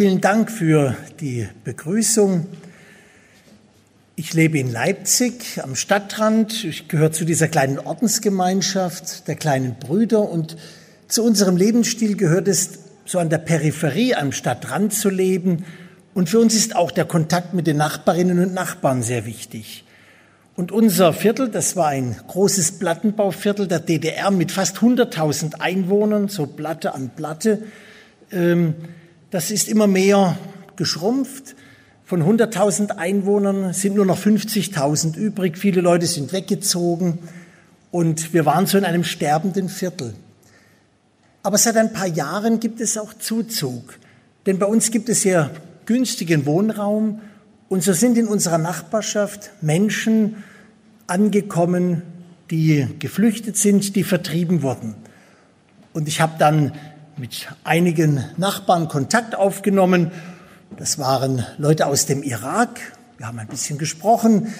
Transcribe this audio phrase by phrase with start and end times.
[0.00, 2.46] vielen Dank für die Begrüßung.
[4.16, 6.64] Ich lebe in Leipzig am Stadtrand.
[6.64, 10.56] Ich gehöre zu dieser kleinen Ordensgemeinschaft der kleinen Brüder und
[11.06, 15.66] zu unserem Lebensstil gehört es, so an der Peripherie am Stadtrand zu leben.
[16.14, 19.84] Und für uns ist auch der Kontakt mit den Nachbarinnen und Nachbarn sehr wichtig.
[20.56, 26.46] Und unser Viertel, das war ein großes Plattenbauviertel der DDR mit fast 100.000 Einwohnern, so
[26.46, 27.64] Platte an Platte.
[28.32, 28.76] Ähm,
[29.30, 30.36] das ist immer mehr
[30.76, 31.54] geschrumpft.
[32.04, 35.56] Von 100.000 Einwohnern sind nur noch 50.000 übrig.
[35.56, 37.18] Viele Leute sind weggezogen
[37.90, 40.14] und wir waren so in einem sterbenden Viertel.
[41.42, 43.98] Aber seit ein paar Jahren gibt es auch Zuzug.
[44.46, 45.50] Denn bei uns gibt es hier
[45.86, 47.20] günstigen Wohnraum
[47.68, 50.42] und so sind in unserer Nachbarschaft Menschen
[51.06, 52.02] angekommen,
[52.50, 54.94] die geflüchtet sind, die vertrieben wurden.
[55.92, 56.72] Und ich habe dann
[57.16, 60.10] mit einigen Nachbarn Kontakt aufgenommen.
[60.76, 62.80] Das waren Leute aus dem Irak.
[63.18, 64.54] Wir haben ein bisschen gesprochen.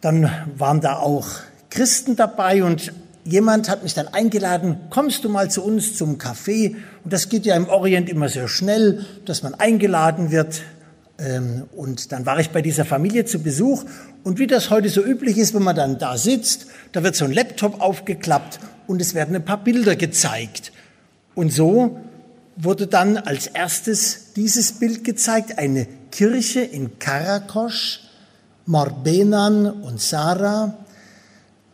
[0.00, 1.26] Dann waren da auch
[1.70, 2.92] Christen dabei und
[3.24, 6.76] jemand hat mich dann eingeladen, kommst du mal zu uns zum Café?
[7.04, 10.62] Und das geht ja im Orient immer sehr schnell, dass man eingeladen wird.
[11.18, 13.84] Ähm, und dann war ich bei dieser Familie zu Besuch.
[14.24, 17.24] Und wie das heute so üblich ist, wenn man dann da sitzt, da wird so
[17.24, 20.72] ein Laptop aufgeklappt und es werden ein paar Bilder gezeigt.
[21.34, 21.98] Und so
[22.56, 28.00] wurde dann als erstes dieses Bild gezeigt, eine Kirche in Karakosch,
[28.66, 30.76] Morbenan und Sara,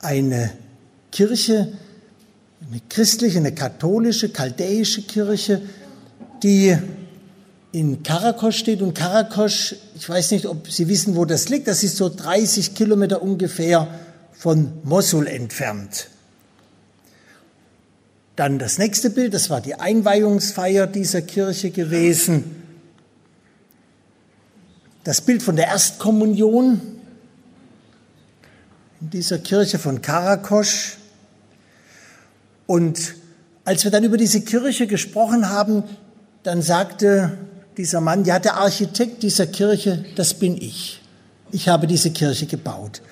[0.00, 0.52] eine
[1.12, 1.72] Kirche,
[2.68, 5.60] eine christliche, eine katholische, chaldäische Kirche,
[6.42, 6.76] die
[7.72, 8.82] in Karakosch steht.
[8.82, 12.74] Und Karakosch, ich weiß nicht, ob Sie wissen, wo das liegt, das ist so 30
[12.74, 13.88] Kilometer ungefähr
[14.32, 16.08] von Mosul entfernt.
[18.40, 22.56] Dann das nächste Bild, das war die Einweihungsfeier dieser Kirche gewesen.
[25.04, 26.80] Das Bild von der Erstkommunion
[29.02, 30.96] in dieser Kirche von Karakosch.
[32.66, 33.14] Und
[33.66, 35.82] als wir dann über diese Kirche gesprochen haben,
[36.42, 37.36] dann sagte
[37.76, 41.02] dieser Mann, ja, der Architekt dieser Kirche, das bin ich.
[41.52, 43.02] Ich habe diese Kirche gebaut.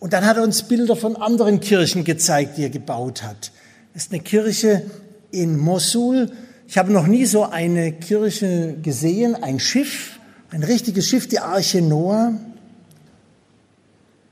[0.00, 3.52] Und dann hat er uns Bilder von anderen Kirchen gezeigt, die er gebaut hat.
[3.94, 4.82] Ist eine Kirche
[5.30, 6.32] in Mosul.
[6.66, 10.18] Ich habe noch nie so eine Kirche gesehen, ein Schiff,
[10.50, 12.32] ein richtiges Schiff, die Arche Noah.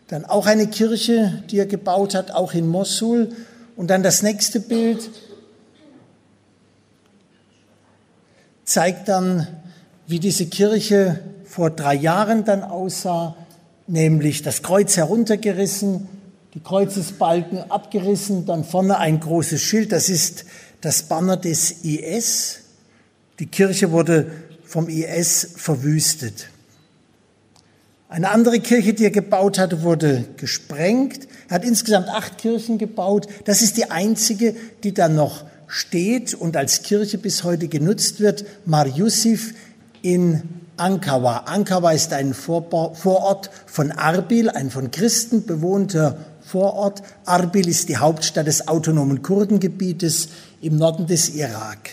[0.08, 3.28] Dann auch eine Kirche, die er gebaut hat, auch in Mosul.
[3.76, 5.08] Und dann das nächste Bild
[8.64, 9.46] zeigt dann,
[10.08, 13.36] wie diese Kirche vor drei Jahren dann aussah,
[13.86, 16.08] nämlich das Kreuz heruntergerissen,
[16.54, 20.44] die Kreuzesbalken abgerissen, dann vorne ein großes Schild, das ist
[20.80, 22.60] das Banner des IS.
[23.38, 24.30] Die Kirche wurde
[24.64, 26.48] vom IS verwüstet.
[28.08, 31.26] Eine andere Kirche, die er gebaut hatte, wurde gesprengt.
[31.48, 33.26] Er hat insgesamt acht Kirchen gebaut.
[33.46, 38.44] Das ist die einzige, die dann noch steht und als Kirche bis heute genutzt wird.
[38.66, 39.54] Mar Yusuf
[40.02, 40.42] in
[40.76, 41.44] Ankawa.
[41.46, 46.18] Ankawa ist ein Vorort von Arbil, ein von Christen bewohnter
[46.52, 47.02] Vorort.
[47.24, 50.28] Arbil ist die Hauptstadt des autonomen Kurdengebietes
[50.60, 51.92] im Norden des Irak.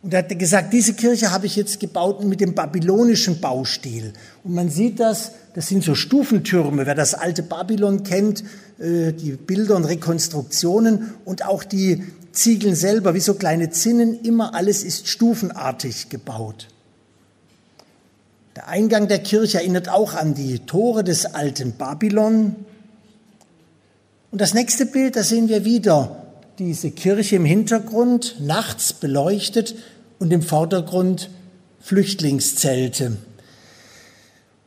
[0.00, 4.12] Und er hat gesagt, diese Kirche habe ich jetzt gebaut mit dem babylonischen Baustil.
[4.44, 8.44] Und man sieht das, das sind so Stufentürme, wer das alte Babylon kennt,
[8.78, 14.54] äh, die Bilder und Rekonstruktionen und auch die Ziegeln selber, wie so kleine Zinnen, immer
[14.54, 16.68] alles ist stufenartig gebaut.
[18.54, 22.56] Der Eingang der Kirche erinnert auch an die Tore des alten Babylon.
[24.30, 26.26] Und das nächste Bild, da sehen wir wieder
[26.58, 29.74] diese Kirche im Hintergrund, nachts beleuchtet
[30.18, 31.30] und im Vordergrund
[31.80, 33.16] Flüchtlingszelte.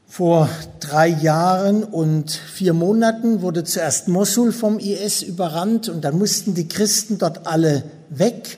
[0.07, 0.49] Vor
[0.79, 6.67] drei Jahren und vier Monaten wurde zuerst Mosul vom IS überrannt und dann mussten die
[6.67, 8.57] Christen dort alle weg.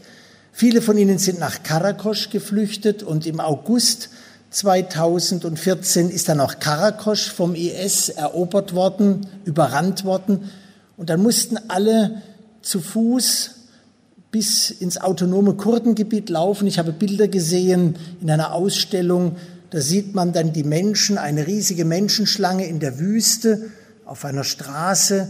[0.54, 4.10] Viele von ihnen sind nach Karakosch geflüchtet und im August
[4.52, 10.50] 2014 ist dann auch Karakosch vom IS erobert worden, überrannt worden.
[10.98, 12.22] Und dann mussten alle
[12.62, 13.52] zu Fuß
[14.32, 16.68] bis ins autonome Kurdengebiet laufen.
[16.68, 19.38] Ich habe Bilder gesehen in einer Ausstellung.
[19.70, 23.70] Da sieht man dann die Menschen, eine riesige Menschenschlange in der Wüste
[24.06, 25.28] auf einer Straße.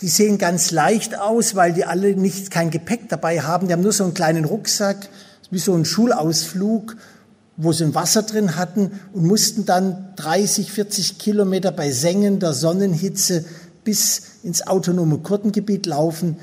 [0.00, 3.68] Die sehen ganz leicht aus, weil die alle nicht kein Gepäck dabei haben.
[3.68, 5.08] Die haben nur so einen kleinen Rucksack,
[5.50, 6.96] wie so ein Schulausflug,
[7.56, 13.44] wo sie ein Wasser drin hatten und mussten dann 30, 40 Kilometer bei sengender Sonnenhitze
[13.84, 16.36] bis ins autonome Kurdengebiet laufen.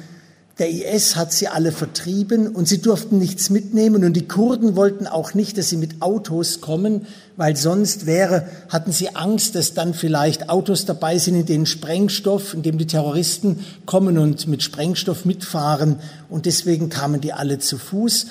[0.59, 5.05] Der IS hat sie alle vertrieben und sie durften nichts mitnehmen und die Kurden wollten
[5.05, 7.05] auch nicht, dass sie mit Autos kommen,
[7.35, 12.55] weil sonst wäre, hatten sie Angst, dass dann vielleicht Autos dabei sind, in denen Sprengstoff,
[12.55, 15.97] in dem die Terroristen kommen und mit Sprengstoff mitfahren
[16.27, 18.25] und deswegen kamen die alle zu Fuß,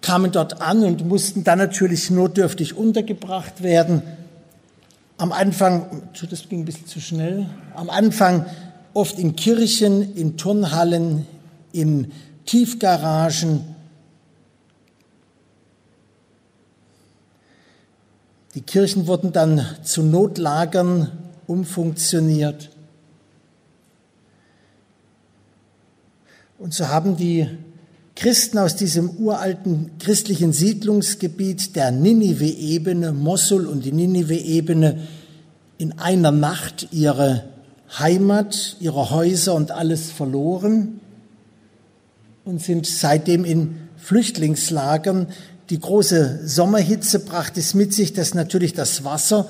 [0.00, 4.00] kamen dort an und mussten dann natürlich notdürftig untergebracht werden.
[5.18, 8.44] Am Anfang, das ging ein bisschen zu schnell, am Anfang
[8.92, 11.26] oft in Kirchen, in Turnhallen,
[11.72, 12.12] in
[12.44, 13.76] Tiefgaragen.
[18.54, 21.12] Die Kirchen wurden dann zu Notlagern
[21.46, 22.70] umfunktioniert.
[26.58, 27.48] Und so haben die
[28.16, 34.98] Christen aus diesem uralten christlichen Siedlungsgebiet der Ninive-Ebene, Mosul und die Ninive-Ebene,
[35.76, 37.44] in einer Nacht ihre
[37.98, 41.00] Heimat, ihre Häuser und alles verloren
[42.46, 45.26] und sind seitdem in Flüchtlingslagern.
[45.68, 49.46] Die große Sommerhitze brachte es mit sich, dass natürlich das Wasser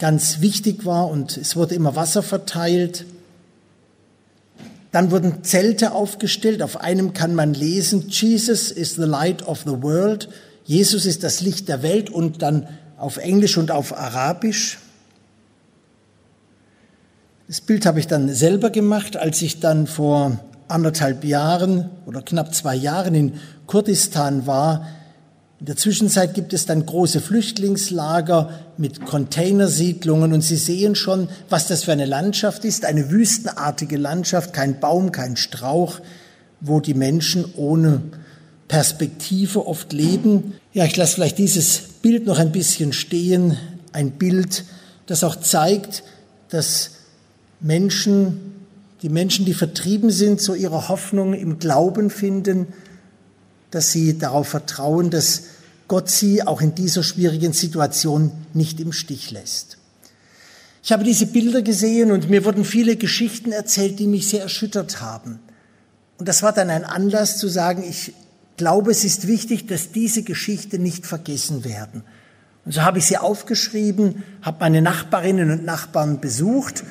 [0.00, 3.06] ganz wichtig war und es wurde immer Wasser verteilt.
[4.92, 6.62] Dann wurden Zelte aufgestellt.
[6.62, 10.28] Auf einem kann man lesen, Jesus is the light of the world.
[10.64, 12.68] Jesus ist das Licht der Welt und dann
[12.98, 14.78] auf Englisch und auf Arabisch.
[17.48, 22.54] Das Bild habe ich dann selber gemacht, als ich dann vor anderthalb Jahren oder knapp
[22.54, 23.34] zwei Jahren in
[23.66, 24.86] Kurdistan war.
[25.62, 31.68] In der Zwischenzeit gibt es dann große Flüchtlingslager mit Containersiedlungen und Sie sehen schon, was
[31.68, 36.00] das für eine Landschaft ist, eine wüstenartige Landschaft, kein Baum, kein Strauch,
[36.60, 38.02] wo die Menschen ohne
[38.66, 40.54] Perspektive oft leben.
[40.72, 43.56] Ja, ich lasse vielleicht dieses Bild noch ein bisschen stehen,
[43.92, 44.64] ein Bild,
[45.06, 46.02] das auch zeigt,
[46.48, 46.90] dass
[47.60, 48.40] Menschen
[49.02, 52.66] die Menschen, die vertrieben sind, so ihre Hoffnung im Glauben finden,
[53.70, 55.42] dass sie darauf vertrauen, dass
[55.92, 59.76] Gott sie auch in dieser schwierigen Situation nicht im Stich lässt.
[60.82, 65.02] Ich habe diese Bilder gesehen und mir wurden viele Geschichten erzählt, die mich sehr erschüttert
[65.02, 65.38] haben.
[66.16, 68.14] Und das war dann ein Anlass zu sagen, ich
[68.56, 72.04] glaube, es ist wichtig, dass diese Geschichten nicht vergessen werden.
[72.64, 76.84] Und so habe ich sie aufgeschrieben, habe meine Nachbarinnen und Nachbarn besucht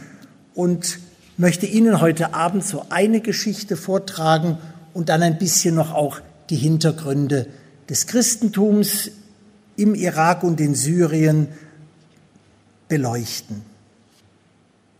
[0.54, 1.00] und
[1.38, 4.59] möchte Ihnen heute Abend so eine Geschichte vortragen
[4.94, 6.19] und dann ein bisschen noch auch
[6.51, 7.47] die Hintergründe
[7.92, 9.12] des Christentums
[9.76, 11.50] im Irak und in Syrien
[12.88, 13.64] beleuchten.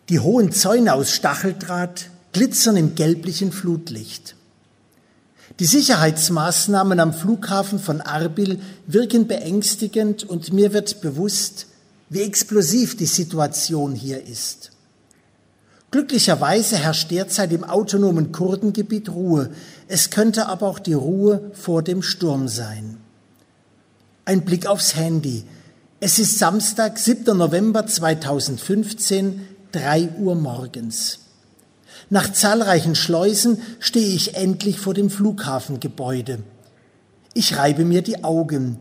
[0.10, 4.36] Die hohen Zäune aus Stacheldraht glitzern im gelblichen Flutlicht.
[5.62, 11.68] Die Sicherheitsmaßnahmen am Flughafen von Arbil wirken beängstigend und mir wird bewusst,
[12.10, 14.72] wie explosiv die Situation hier ist.
[15.92, 19.50] Glücklicherweise herrscht derzeit im autonomen Kurdengebiet Ruhe.
[19.94, 22.96] Es könnte aber auch die Ruhe vor dem Sturm sein.
[24.24, 25.44] Ein Blick aufs Handy.
[26.00, 27.38] Es ist Samstag, 7.
[27.38, 31.20] November 2015, 3 Uhr morgens.
[32.10, 36.40] Nach zahlreichen Schleusen stehe ich endlich vor dem Flughafengebäude.
[37.34, 38.78] Ich reibe mir die Augen.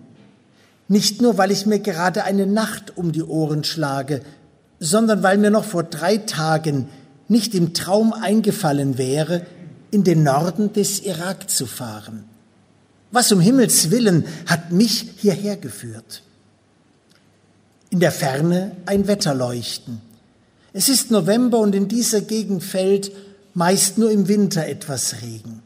[0.86, 4.22] Nicht nur, weil ich mir gerade eine Nacht um die Ohren schlage,
[4.78, 6.88] sondern weil mir noch vor drei Tagen
[7.26, 9.44] nicht im Traum eingefallen wäre,
[9.90, 12.24] in den Norden des Irak zu fahren.
[13.10, 16.22] Was um Himmels willen hat mich hierher geführt?
[17.90, 20.00] In der Ferne ein Wetterleuchten.
[20.72, 23.10] Es ist November und in dieser Gegend fällt
[23.54, 25.62] meist nur im Winter etwas Regen.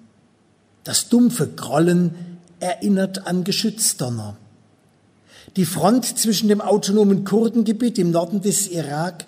[0.85, 2.15] Das dumpfe Grollen
[2.61, 4.37] erinnert an Geschützdonner.
[5.57, 9.27] Die Front zwischen dem autonomen Kurdengebiet im Norden des Irak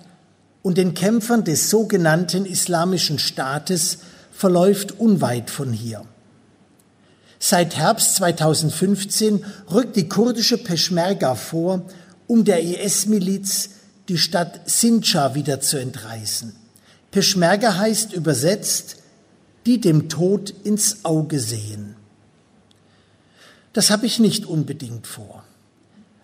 [0.62, 3.98] und den Kämpfern des sogenannten Islamischen Staates
[4.36, 6.02] verläuft unweit von hier.
[7.38, 11.82] Seit Herbst 2015 rückt die kurdische Peschmerga vor,
[12.26, 13.70] um der IS-Miliz
[14.08, 16.54] die Stadt Sinjar wieder zu entreißen.
[17.10, 18.96] Peschmerga heißt übersetzt,
[19.64, 21.96] die dem Tod ins Auge sehen.
[23.72, 25.44] Das habe ich nicht unbedingt vor.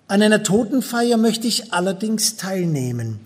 [0.06, 3.20] An einer Totenfeier möchte ich allerdings teilnehmen.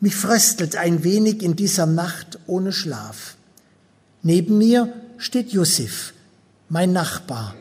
[0.00, 3.36] Mich fröstelt ein wenig in dieser Nacht ohne Schlaf.
[4.22, 6.12] Neben mir steht Yusuf,
[6.68, 7.54] mein Nachbar,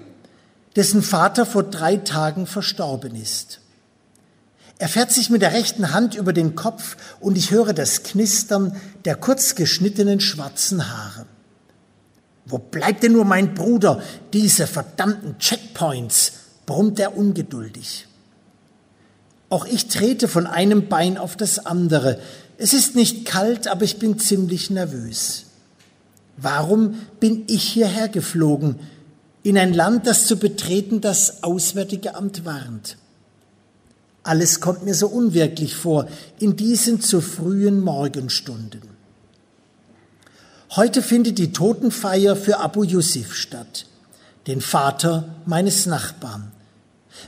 [0.75, 3.59] dessen Vater vor drei Tagen verstorben ist.
[4.77, 8.75] Er fährt sich mit der rechten Hand über den Kopf und ich höre das Knistern
[9.05, 11.25] der kurz geschnittenen schwarzen Haare.
[12.45, 14.01] Wo bleibt denn nur mein Bruder?
[14.33, 16.33] Diese verdammten Checkpoints,
[16.65, 18.07] brummt er ungeduldig.
[19.49, 22.19] Auch ich trete von einem Bein auf das andere.
[22.57, 25.45] Es ist nicht kalt, aber ich bin ziemlich nervös.
[26.37, 28.75] Warum bin ich hierher geflogen,
[29.43, 32.97] in ein Land, das zu betreten das Auswärtige Amt warnt?
[34.23, 36.07] Alles kommt mir so unwirklich vor
[36.39, 38.81] in diesen zu frühen Morgenstunden.
[40.75, 43.87] Heute findet die Totenfeier für Abu Yusuf statt,
[44.47, 46.51] den Vater meines Nachbarn.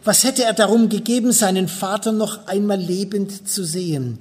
[0.03, 4.19] Was hätte er darum gegeben, seinen Vater noch einmal lebend zu sehen?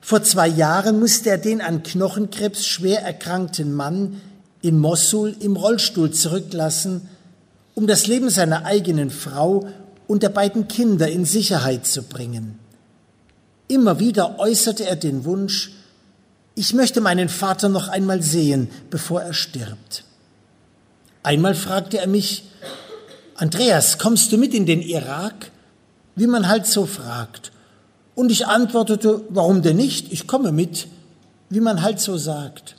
[0.00, 4.20] Vor zwei Jahren musste er den an Knochenkrebs schwer erkrankten Mann
[4.62, 7.08] in Mossul im Rollstuhl zurücklassen,
[7.74, 9.68] um das Leben seiner eigenen Frau
[10.06, 12.58] und der beiden Kinder in Sicherheit zu bringen.
[13.68, 15.72] Immer wieder äußerte er den Wunsch,
[16.56, 20.04] ich möchte meinen Vater noch einmal sehen, bevor er stirbt.
[21.22, 22.50] Einmal fragte er mich,
[23.36, 25.50] Andreas, kommst du mit in den Irak?
[26.16, 27.52] Wie man halt so fragt.
[28.20, 30.12] Und ich antwortete, warum denn nicht?
[30.12, 30.88] Ich komme mit,
[31.48, 32.76] wie man halt so sagt.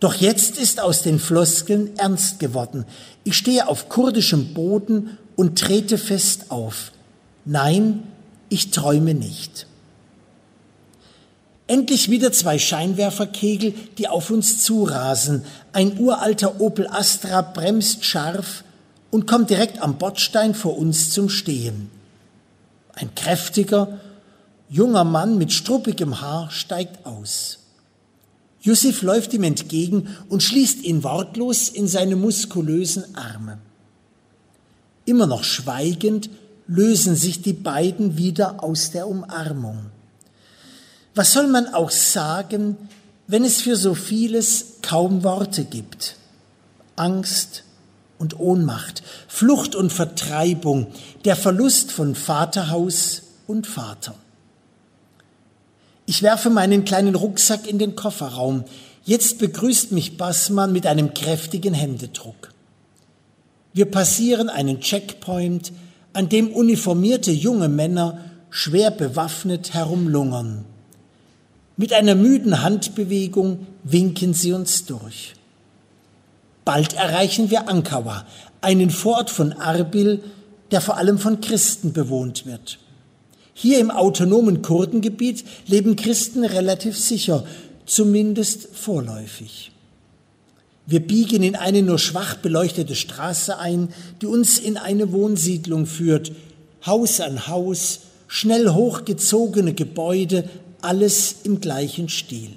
[0.00, 2.84] Doch jetzt ist aus den Floskeln ernst geworden.
[3.22, 6.90] Ich stehe auf kurdischem Boden und trete fest auf.
[7.44, 8.02] Nein,
[8.48, 9.68] ich träume nicht.
[11.68, 15.44] Endlich wieder zwei Scheinwerferkegel, die auf uns zurasen.
[15.72, 18.64] Ein uralter Opel Astra bremst scharf
[19.12, 21.88] und kommt direkt am Bordstein vor uns zum Stehen.
[22.94, 24.00] Ein kräftiger,
[24.74, 27.60] junger Mann mit struppigem Haar steigt aus.
[28.60, 33.58] Yusuf läuft ihm entgegen und schließt ihn wortlos in seine muskulösen Arme.
[35.04, 36.28] Immer noch schweigend
[36.66, 39.90] lösen sich die beiden wieder aus der Umarmung.
[41.14, 42.76] Was soll man auch sagen,
[43.28, 46.16] wenn es für so vieles kaum Worte gibt?
[46.96, 47.62] Angst,
[48.18, 50.86] und Ohnmacht, Flucht und Vertreibung,
[51.24, 54.14] der Verlust von Vaterhaus und Vater.
[56.06, 58.64] Ich werfe meinen kleinen Rucksack in den Kofferraum.
[59.04, 62.52] Jetzt begrüßt mich Bassmann mit einem kräftigen Händedruck.
[63.72, 65.72] Wir passieren einen Checkpoint,
[66.12, 68.18] an dem uniformierte junge Männer
[68.50, 70.64] schwer bewaffnet herumlungern.
[71.76, 75.34] Mit einer müden Handbewegung winken sie uns durch.
[76.64, 78.24] Bald erreichen wir Ankawa,
[78.60, 80.22] einen Vorort von Arbil,
[80.70, 82.78] der vor allem von Christen bewohnt wird.
[83.54, 87.46] Hier im autonomen Kurdengebiet leben Christen relativ sicher,
[87.86, 89.70] zumindest vorläufig.
[90.86, 93.88] Wir biegen in eine nur schwach beleuchtete Straße ein,
[94.20, 96.32] die uns in eine Wohnsiedlung führt.
[96.84, 100.48] Haus an Haus, schnell hochgezogene Gebäude,
[100.82, 102.50] alles im gleichen Stil.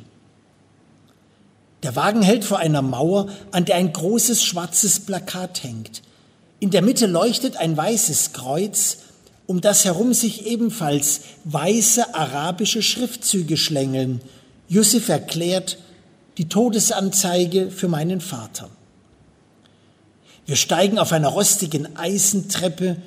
[1.83, 6.01] Der Wagen hält vor einer Mauer, an der ein großes schwarzes Plakat hängt.
[6.59, 8.97] In der Mitte leuchtet ein weißes Kreuz,
[9.47, 14.21] um das herum sich ebenfalls weiße arabische Schriftzüge schlängeln.
[14.67, 15.77] Yusuf erklärt
[16.37, 18.69] die Todesanzeige für meinen Vater.
[20.45, 22.97] Wir steigen auf einer rostigen Eisentreppe,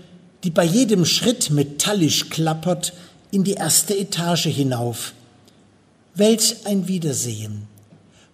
[0.42, 2.94] die bei jedem Schritt metallisch klappert,
[3.30, 5.12] in die erste Etage hinauf.
[6.14, 7.68] Welch ein Wiedersehen!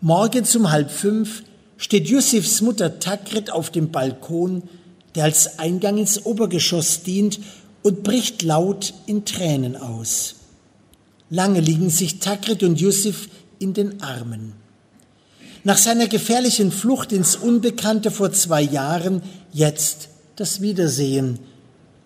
[0.00, 1.42] Morgens um halb fünf
[1.76, 4.62] steht Yusufs Mutter Takrit auf dem Balkon,
[5.14, 7.38] der als Eingang ins Obergeschoss dient,
[7.86, 10.34] und bricht laut in Tränen aus.
[11.30, 13.28] Lange liegen sich Takrit und Yusuf
[13.60, 14.54] in den Armen.
[15.62, 21.38] Nach seiner gefährlichen Flucht ins Unbekannte vor zwei Jahren jetzt das Wiedersehen,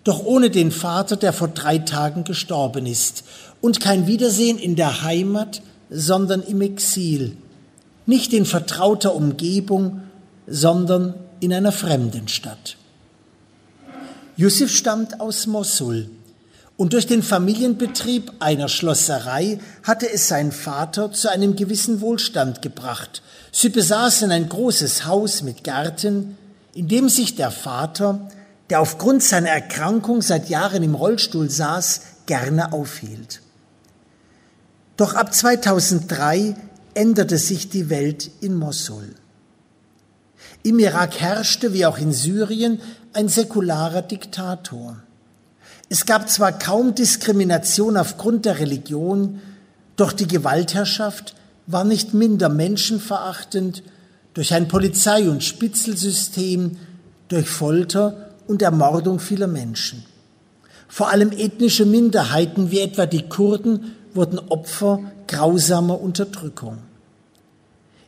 [0.04, 3.24] doch ohne den Vater, der vor drei Tagen gestorben ist,
[3.62, 7.38] und kein Wiedersehen in der Heimat, sondern im Exil,
[8.04, 10.02] nicht in vertrauter Umgebung,
[10.46, 12.76] sondern in einer fremden Stadt.
[14.40, 16.08] Yusuf stammt aus Mosul
[16.78, 23.20] und durch den Familienbetrieb einer Schlosserei hatte es sein Vater zu einem gewissen Wohlstand gebracht.
[23.52, 26.38] Sie besaßen ein großes Haus mit Garten,
[26.72, 28.30] in dem sich der Vater,
[28.70, 33.42] der aufgrund seiner Erkrankung seit Jahren im Rollstuhl saß, gerne aufhielt.
[34.96, 36.56] Doch ab 2003
[36.94, 39.16] änderte sich die Welt in Mosul.
[40.62, 42.80] Im Irak herrschte, wie auch in Syrien,
[43.12, 44.96] ein säkularer Diktator.
[45.88, 49.40] Es gab zwar kaum Diskrimination aufgrund der Religion,
[49.96, 51.34] doch die Gewaltherrschaft
[51.66, 53.82] war nicht minder menschenverachtend
[54.34, 56.76] durch ein Polizei- und Spitzelsystem,
[57.28, 60.04] durch Folter und Ermordung vieler Menschen.
[60.88, 66.78] Vor allem ethnische Minderheiten wie etwa die Kurden wurden Opfer grausamer Unterdrückung.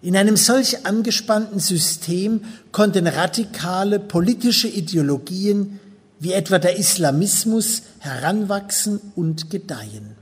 [0.03, 2.43] In einem solch angespannten System
[2.73, 5.79] konnten radikale politische Ideologien
[6.19, 10.17] wie etwa der Islamismus heranwachsen und gedeihen.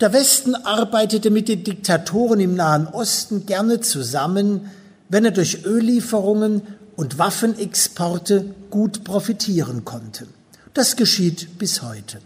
[0.00, 4.70] Der Westen arbeitete mit den Diktatoren im Nahen Osten gerne zusammen,
[5.08, 6.62] wenn er durch Öllieferungen
[6.96, 10.26] und Waffenexporte gut profitieren konnte.
[10.74, 12.18] Das geschieht bis heute.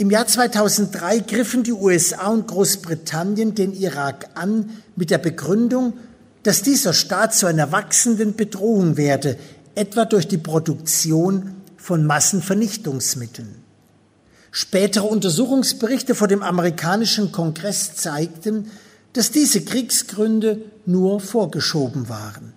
[0.00, 5.92] Im Jahr 2003 griffen die USA und Großbritannien den Irak an mit der Begründung,
[6.42, 9.36] dass dieser Staat zu einer wachsenden Bedrohung werde,
[9.74, 13.56] etwa durch die Produktion von Massenvernichtungsmitteln.
[14.50, 18.70] Spätere Untersuchungsberichte vor dem amerikanischen Kongress zeigten,
[19.12, 22.54] dass diese Kriegsgründe nur vorgeschoben waren.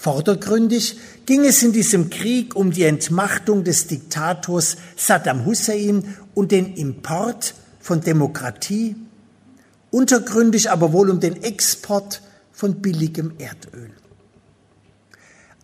[0.00, 6.76] Vordergründig ging es in diesem Krieg um die Entmachtung des Diktators Saddam Hussein und den
[6.76, 8.94] Import von Demokratie,
[9.90, 13.90] untergründig aber wohl um den Export von billigem Erdöl.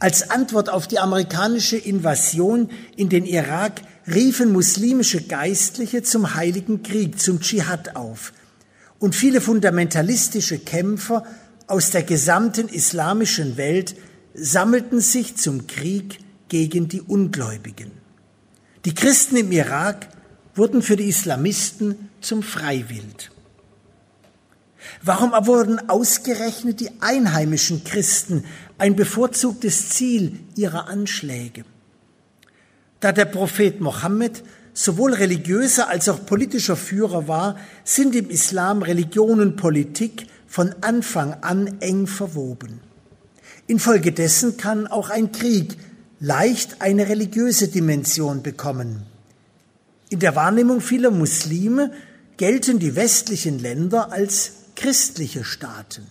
[0.01, 7.21] Als Antwort auf die amerikanische Invasion in den Irak riefen muslimische Geistliche zum Heiligen Krieg,
[7.21, 8.33] zum Dschihad auf.
[8.99, 11.25] Und viele fundamentalistische Kämpfer
[11.69, 13.95] aus der gesamten islamischen Welt
[14.35, 17.93] sammelten sich zum Krieg gegen die Ungläubigen.
[18.85, 20.09] Die Christen im Irak
[20.55, 23.31] wurden für die Islamisten zum Freiwild.
[25.03, 28.45] Warum wurden ausgerechnet die einheimischen Christen
[28.77, 31.65] ein bevorzugtes Ziel ihrer Anschläge?
[33.01, 34.43] Da der Prophet Mohammed
[34.75, 41.35] sowohl religiöser als auch politischer Führer war, sind im Islam Religion und Politik von Anfang
[41.43, 42.81] an eng verwoben.
[43.67, 45.77] Infolgedessen kann auch ein Krieg
[46.21, 49.07] leicht eine religiöse Dimension bekommen.
[50.11, 51.91] In der Wahrnehmung vieler Muslime
[52.37, 56.07] gelten die westlichen Länder als christliche Staaten.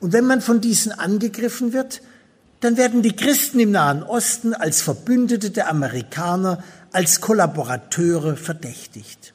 [0.00, 2.02] Und wenn man von diesen angegriffen wird,
[2.60, 6.62] dann werden die Christen im Nahen Osten als Verbündete der Amerikaner,
[6.92, 9.34] als Kollaborateure verdächtigt.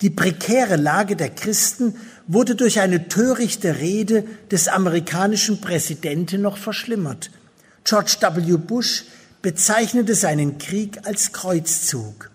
[0.00, 1.94] Die prekäre Lage der Christen
[2.26, 7.30] wurde durch eine törichte Rede des amerikanischen Präsidenten noch verschlimmert.
[7.84, 8.56] George W.
[8.56, 9.04] Bush
[9.42, 12.30] bezeichnete seinen Krieg als Kreuzzug.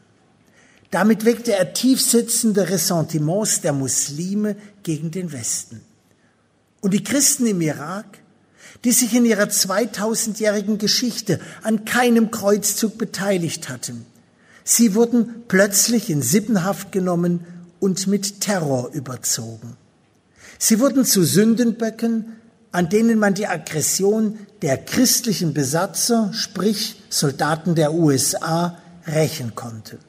[0.91, 5.81] Damit weckte er tiefsitzende Ressentiments der Muslime gegen den Westen.
[6.81, 8.20] Und die Christen im Irak,
[8.83, 14.05] die sich in ihrer 2000-jährigen Geschichte an keinem Kreuzzug beteiligt hatten,
[14.64, 17.46] sie wurden plötzlich in Sippenhaft genommen
[17.79, 19.75] und mit Terror überzogen.
[20.59, 22.37] Sie wurden zu Sündenböcken,
[22.72, 30.00] an denen man die Aggression der christlichen Besatzer, sprich Soldaten der USA, rächen konnte.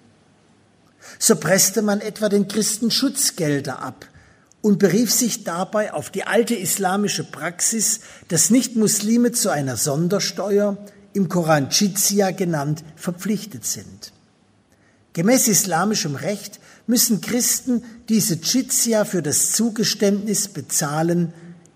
[1.18, 4.06] So presste man etwa den Christen Schutzgelder ab
[4.60, 10.76] und berief sich dabei auf die alte islamische Praxis, dass Nichtmuslime zu einer Sondersteuer,
[11.14, 14.12] im Koran Jizya genannt, verpflichtet sind.
[15.14, 21.32] Gemäß islamischem Recht müssen Christen diese Jizya für das Zugeständnis bezahlen,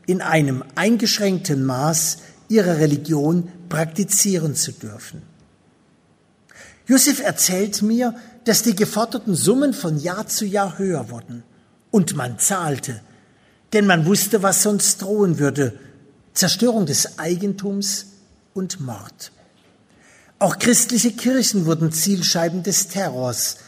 [0.07, 5.23] in einem eingeschränkten Maß ihre Religion praktizieren zu dürfen.
[6.87, 11.45] Josef erzählt mir, dass die geforderten Summen von Jahr zu Jahr höher wurden.
[11.91, 13.01] Und man zahlte,
[13.73, 15.79] denn man wusste, was sonst drohen würde.
[16.33, 18.07] Zerstörung des Eigentums
[18.55, 19.31] und Mord.
[20.39, 23.59] Auch christliche Kirchen wurden Zielscheiben des Terrors.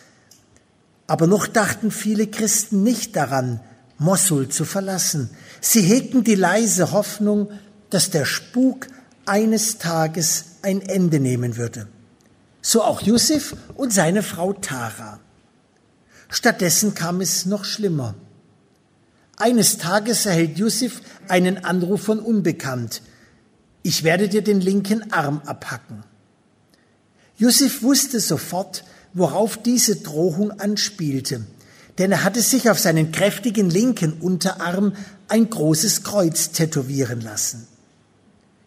[1.07, 3.61] Aber noch dachten viele Christen nicht daran,
[3.99, 5.31] Mossul zu verlassen.
[5.61, 7.51] Sie hegten die leise Hoffnung,
[7.91, 8.89] dass der Spuk
[9.27, 11.87] eines Tages ein Ende nehmen würde
[12.65, 15.21] so auch Yusuf und seine Frau Tara.
[16.31, 18.15] Stattdessen kam es noch schlimmer.
[19.37, 23.03] Eines Tages erhält Yusuf einen Anruf von Unbekannt.
[23.83, 26.05] Ich werde dir den linken Arm abhacken.
[27.37, 28.83] Yusuf wusste sofort,
[29.15, 31.47] worauf diese Drohung anspielte,
[31.99, 34.95] denn er hatte sich auf seinen kräftigen linken Unterarm
[35.29, 37.67] ein großes Kreuz tätowieren lassen.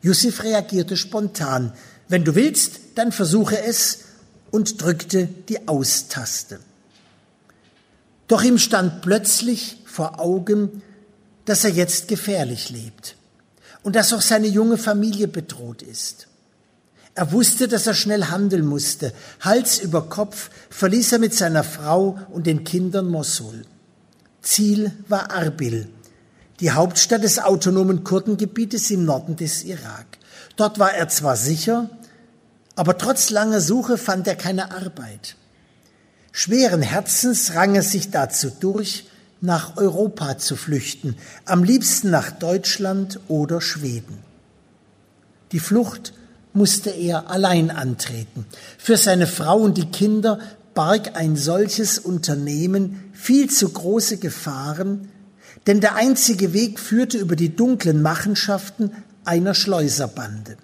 [0.02, 1.74] Yusuf reagierte spontan.
[2.08, 4.00] Wenn du willst, dann versuche es
[4.52, 6.60] und drückte die Austaste.
[8.28, 10.82] Doch ihm stand plötzlich vor Augen,
[11.46, 13.16] dass er jetzt gefährlich lebt
[13.84, 16.27] und dass auch seine junge Familie bedroht ist.
[17.18, 19.12] Er wusste, dass er schnell handeln musste.
[19.40, 23.66] Hals über Kopf verließ er mit seiner Frau und den Kindern Mosul.
[24.44, 25.90] Ziel war Arbil,
[26.60, 30.06] die Hauptstadt des autonomen Kurdengebietes im Norden des Irak.
[30.58, 31.90] Dort war er zwar sicher,
[32.76, 35.38] aber trotz langer Suche fand er keine Arbeit.
[36.32, 39.10] Schweren Herzens rang er sich dazu durch,
[39.42, 44.20] nach Europa zu flüchten, am liebsten nach Deutschland oder Schweden.
[45.52, 46.14] Die Flucht
[46.54, 48.46] musste er allein antreten.
[48.78, 50.40] Für seine Frau und die Kinder
[50.74, 55.10] barg ein solches Unternehmen viel zu große Gefahren,
[55.66, 58.92] denn der einzige Weg führte über die dunklen Machenschaften
[59.26, 60.58] einer Schleuserbande.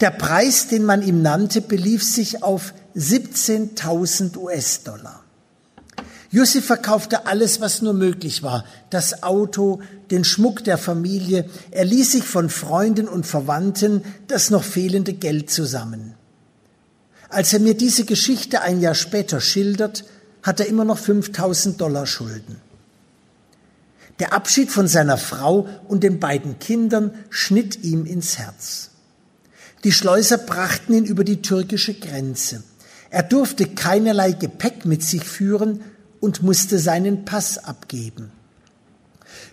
[0.00, 5.24] Der Preis, den man ihm nannte, belief sich auf 17.000 US-Dollar.
[6.30, 8.64] Yusuf verkaufte alles, was nur möglich war.
[8.90, 11.48] Das Auto, den Schmuck der Familie.
[11.70, 16.14] Er ließ sich von Freunden und Verwandten das noch fehlende Geld zusammen.
[17.30, 20.04] Als er mir diese Geschichte ein Jahr später schildert,
[20.42, 22.56] hat er immer noch 5000 Dollar Schulden.
[24.18, 28.90] Der Abschied von seiner Frau und den beiden Kindern schnitt ihm ins Herz.
[29.84, 32.64] Die Schleuser brachten ihn über die türkische Grenze.
[33.10, 35.82] Er durfte keinerlei Gepäck mit sich führen
[36.20, 38.32] und musste seinen Pass abgeben.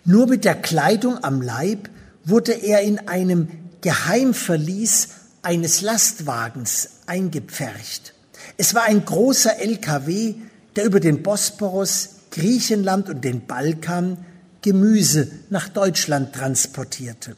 [0.04, 1.90] Nur mit der Kleidung am Leib
[2.24, 3.48] wurde er in einem
[3.82, 5.10] Geheimverlies
[5.42, 8.14] eines Lastwagens eingepfercht.
[8.58, 10.36] Es war ein großer LKW,
[10.76, 14.18] der über den Bosporus, Griechenland und den Balkan
[14.62, 17.38] Gemüse nach Deutschland transportierte.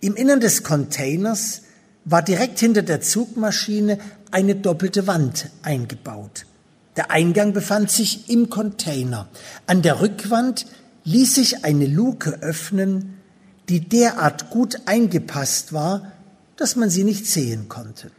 [0.00, 1.62] Im Innern des Containers
[2.04, 3.98] war direkt hinter der Zugmaschine
[4.30, 6.44] eine doppelte Wand eingebaut.
[6.96, 9.28] Der Eingang befand sich im Container.
[9.66, 10.66] An der Rückwand
[11.04, 13.14] ließ sich eine Luke öffnen,
[13.68, 16.12] die derart gut eingepasst war,
[16.56, 18.10] dass man sie nicht sehen konnte.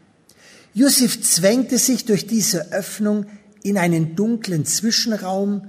[0.73, 3.27] Yusuf zwängte sich durch diese Öffnung
[3.63, 5.67] in einen dunklen Zwischenraum,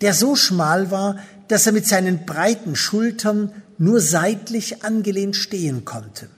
[0.00, 6.28] der so schmal war, dass er mit seinen breiten Schultern nur seitlich angelehnt stehen konnte.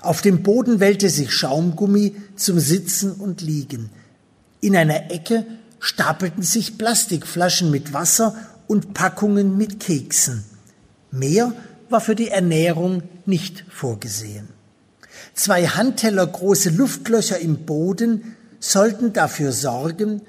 [0.00, 3.88] Auf dem Boden wellte sich Schaumgummi zum Sitzen und Liegen.
[4.64, 5.44] In einer Ecke
[5.78, 8.34] stapelten sich Plastikflaschen mit Wasser
[8.66, 10.42] und Packungen mit Keksen.
[11.10, 11.52] Mehr
[11.90, 14.48] war für die Ernährung nicht vorgesehen.
[15.34, 20.22] Zwei Handteller große Luftlöcher im Boden sollten dafür sorgen,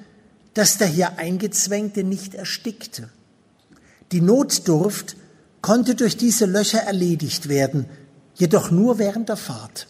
[0.53, 3.07] dass der hier Eingezwängte nicht erstickte.
[4.11, 5.15] Die Notdurft
[5.61, 7.85] konnte durch diese Löcher erledigt werden,
[8.33, 9.87] jedoch nur während der Fahrt.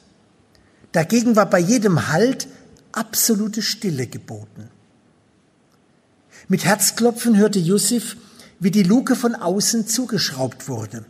[0.92, 2.48] Dagegen war bei jedem Halt
[2.96, 4.70] absolute Stille geboten.
[6.48, 8.18] Mit Herzklopfen hörte Yusuf,
[8.60, 11.06] wie die Luke von außen zugeschraubt wurde.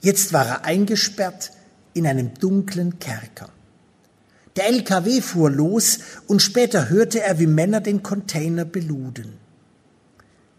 [0.00, 1.52] Jetzt war er eingesperrt
[1.94, 3.48] in einem dunklen Kerker.
[4.56, 9.34] Der LKW fuhr los und später hörte er, wie Männer den Container beluden.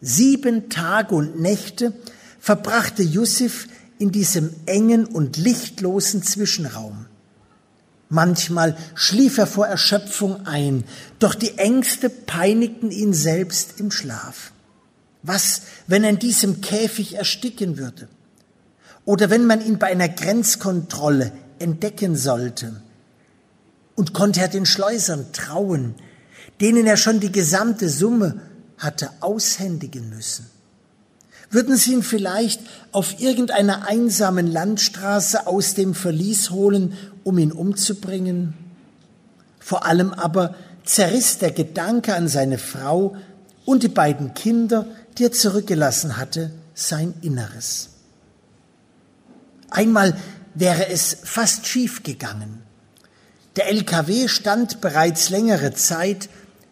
[0.02, 1.94] Sieben Tage und Nächte
[2.40, 3.68] verbrachte Yusuf
[4.00, 7.03] in diesem engen und lichtlosen Zwischenraum.
[8.14, 10.84] Manchmal schlief er vor Erschöpfung ein,
[11.18, 14.52] doch die Ängste peinigten ihn selbst im Schlaf.
[15.24, 18.08] Was, wenn er in diesem Käfig ersticken würde?
[19.04, 22.84] Oder wenn man ihn bei einer Grenzkontrolle entdecken sollte?
[23.96, 25.96] Und konnte er den Schleusern trauen,
[26.62, 28.42] denen er schon die gesamte Summe
[28.78, 30.46] hatte aushändigen müssen?
[31.50, 36.94] Würden sie ihn vielleicht auf irgendeiner einsamen Landstraße aus dem Verlies holen,
[37.24, 38.54] um ihn umzubringen?
[39.60, 43.16] Vor allem aber zerriss der Gedanke an seine Frau
[43.66, 47.90] und die beiden Kinder, die er zurückgelassen hatte, sein Inneres.
[49.70, 50.18] Einmal
[50.54, 52.62] wäre es fast schief gegangen.
[53.56, 56.30] Der LKW stand bereits längere Zeit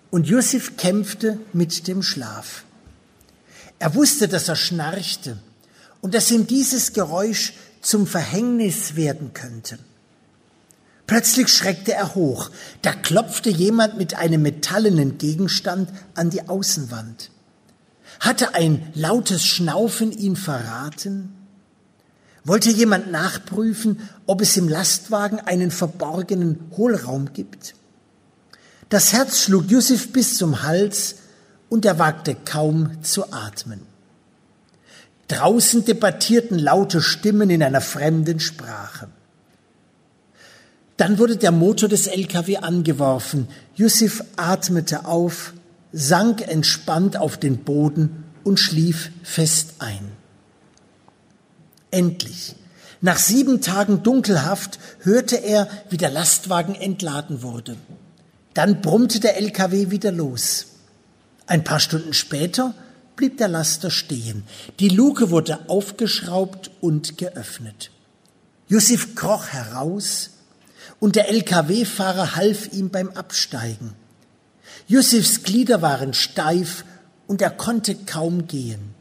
[0.09, 2.63] und Josef kämpfte mit dem Schlaf.
[3.79, 5.37] Er wusste, dass er schnarchte
[6.01, 9.79] und dass ihm dieses Geräusch zum Verhängnis werden könnte.
[11.11, 12.51] Plötzlich schreckte er hoch.
[12.81, 17.31] Da klopfte jemand mit einem metallenen Gegenstand an die Außenwand.
[18.21, 21.33] Hatte ein lautes Schnaufen ihn verraten?
[22.45, 27.73] Wollte jemand nachprüfen, ob es im Lastwagen einen verborgenen Hohlraum gibt?
[28.87, 31.15] Das Herz schlug Yusuf bis zum Hals
[31.67, 33.81] und er wagte kaum zu atmen.
[35.27, 39.09] Draußen debattierten laute Stimmen in einer fremden Sprache.
[41.01, 43.47] Dann wurde der Motor des LKW angeworfen.
[43.73, 45.53] Yusuf atmete auf,
[45.91, 50.11] sank entspannt auf den Boden und schlief fest ein.
[51.89, 52.53] Endlich,
[53.01, 57.77] nach sieben Tagen Dunkelhaft, hörte er, wie der Lastwagen entladen wurde.
[58.53, 60.67] Dann brummte der LKW wieder los.
[61.47, 62.75] Ein paar Stunden später
[63.15, 64.43] blieb der Laster stehen.
[64.79, 67.89] Die Luke wurde aufgeschraubt und geöffnet.
[68.67, 70.30] Yusuf kroch heraus
[71.01, 73.95] und der LKW-Fahrer half ihm beim Absteigen.
[74.87, 76.85] Yusufs Glieder waren steif
[77.25, 78.93] und er konnte kaum gehen.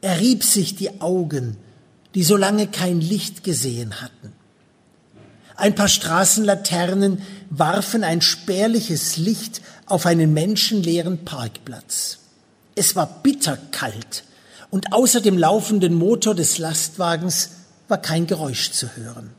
[0.00, 1.56] Er rieb sich die Augen,
[2.16, 4.32] die so lange kein Licht gesehen hatten.
[5.54, 12.18] Ein paar Straßenlaternen warfen ein spärliches Licht auf einen menschenleeren Parkplatz.
[12.74, 14.24] Es war bitterkalt
[14.70, 17.50] und außer dem laufenden Motor des Lastwagens
[17.86, 19.30] war kein Geräusch zu hören.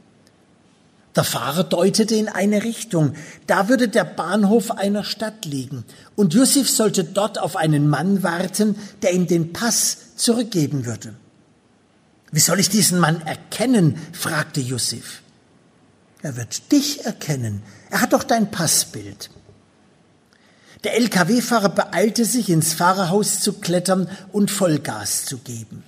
[1.17, 3.15] Der Fahrer deutete in eine Richtung.
[3.47, 5.84] Da würde der Bahnhof einer Stadt liegen.
[6.15, 11.15] Und Yusuf sollte dort auf einen Mann warten, der ihm den Pass zurückgeben würde.
[12.32, 13.97] Wie soll ich diesen Mann erkennen?
[14.13, 15.23] fragte Yusuf.
[16.21, 17.63] Er wird dich erkennen.
[17.89, 19.32] Er hat doch dein Passbild.
[20.84, 25.82] Der Lkw-Fahrer beeilte sich, ins Fahrerhaus zu klettern und Vollgas zu geben.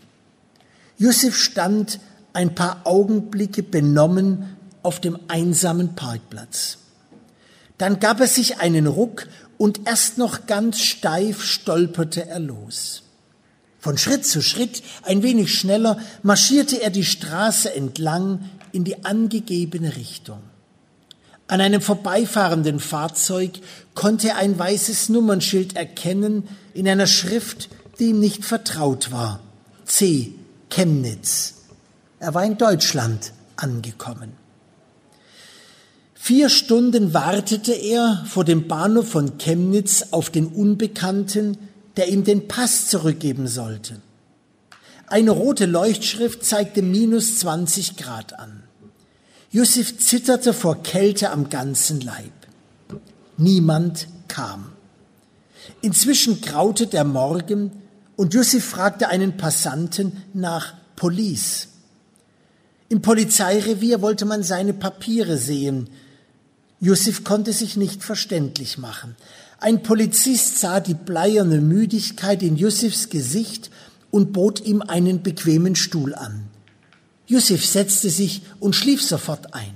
[0.97, 1.99] Yusuf stand
[2.33, 6.77] ein paar Augenblicke benommen auf dem einsamen Parkplatz.
[7.77, 13.03] Dann gab er sich einen Ruck und erst noch ganz steif stolperte er los.
[13.79, 19.95] Von Schritt zu Schritt, ein wenig schneller, marschierte er die Straße entlang in die angegebene
[19.95, 20.39] Richtung.
[21.47, 23.53] An einem vorbeifahrenden Fahrzeug
[23.95, 29.39] konnte er ein weißes Nummernschild erkennen in einer Schrift, die ihm nicht vertraut war.
[29.85, 30.35] C.
[30.69, 31.55] Chemnitz.
[32.19, 34.38] Er war in Deutschland angekommen.
[36.21, 41.57] Vier Stunden wartete er vor dem Bahnhof von Chemnitz auf den Unbekannten,
[41.95, 43.95] der ihm den Pass zurückgeben sollte.
[45.07, 48.63] Eine rote Leuchtschrift zeigte minus 20 Grad an.
[49.49, 52.33] Josef zitterte vor Kälte am ganzen Leib.
[53.37, 54.73] Niemand kam.
[55.81, 57.71] Inzwischen graute der Morgen
[58.17, 61.69] und Josef fragte einen Passanten nach Police.
[62.89, 65.89] Im Polizeirevier wollte man seine Papiere sehen,
[66.81, 69.15] Josef konnte sich nicht verständlich machen.
[69.59, 73.69] Ein Polizist sah die bleierne Müdigkeit in Josefs Gesicht
[74.11, 76.45] und bot ihm einen bequemen Stuhl an.
[77.27, 79.73] Josef setzte sich und schlief sofort ein.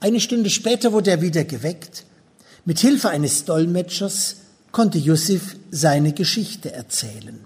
[0.00, 2.04] Eine Stunde später wurde er wieder geweckt.
[2.64, 4.36] Mit Hilfe eines Dolmetschers
[4.72, 7.44] konnte Josef seine Geschichte erzählen.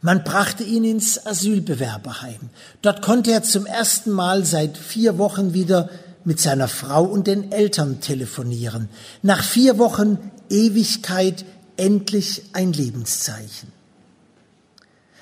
[0.00, 2.50] Man brachte ihn ins Asylbewerberheim.
[2.82, 5.90] Dort konnte er zum ersten Mal seit vier Wochen wieder
[6.28, 8.90] mit seiner Frau und den Eltern telefonieren.
[9.22, 10.18] Nach vier Wochen
[10.50, 11.46] Ewigkeit
[11.78, 13.72] endlich ein Lebenszeichen.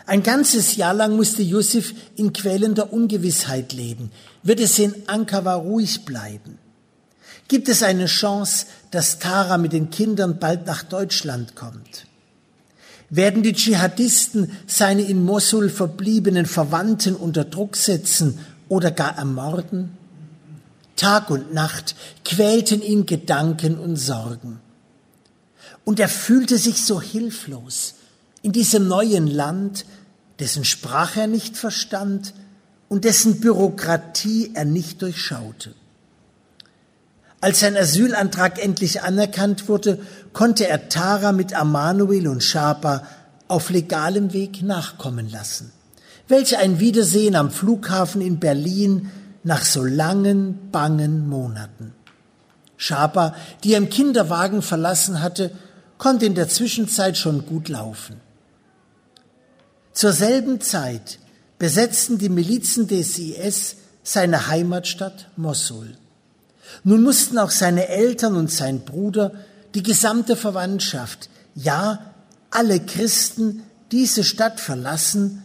[0.05, 4.11] Ein ganzes Jahr lang musste Josef in quälender Ungewissheit leben.
[4.43, 6.59] Wird es in Ankara ruhig bleiben?
[7.47, 12.07] Gibt es eine Chance, dass Tara mit den Kindern bald nach Deutschland kommt?
[13.11, 19.96] Werden die Dschihadisten seine in Mosul verbliebenen Verwandten unter Druck setzen oder gar ermorden?
[20.97, 24.61] Tag und Nacht quälten ihn Gedanken und Sorgen.
[25.85, 27.95] Und er fühlte sich so hilflos
[28.43, 29.87] in diesem neuen Land,
[30.39, 32.35] dessen Sprache er nicht verstand
[32.89, 35.75] und dessen Bürokratie er nicht durchschaute.
[37.41, 40.01] Als sein Asylantrag endlich anerkannt wurde,
[40.33, 43.07] konnte er Tara mit Amanuel und Schapa
[43.49, 45.73] auf legalem Weg nachkommen lassen.
[46.29, 49.11] Welch ein Wiedersehen am Flughafen in Berlin
[49.47, 51.95] nach so langen, bangen Monaten.
[52.77, 53.33] Schaper,
[53.63, 55.53] die er im Kinderwagen verlassen hatte,
[55.99, 58.21] konnte in der Zwischenzeit schon gut laufen.
[59.93, 61.21] Zur selben Zeit
[61.61, 65.97] besetzten die Milizen des IS seine Heimatstadt Mosul.
[66.83, 69.31] Nun mussten auch seine Eltern und sein Bruder,
[69.77, 72.13] die gesamte Verwandtschaft, ja
[72.51, 75.45] alle Christen diese Stadt verlassen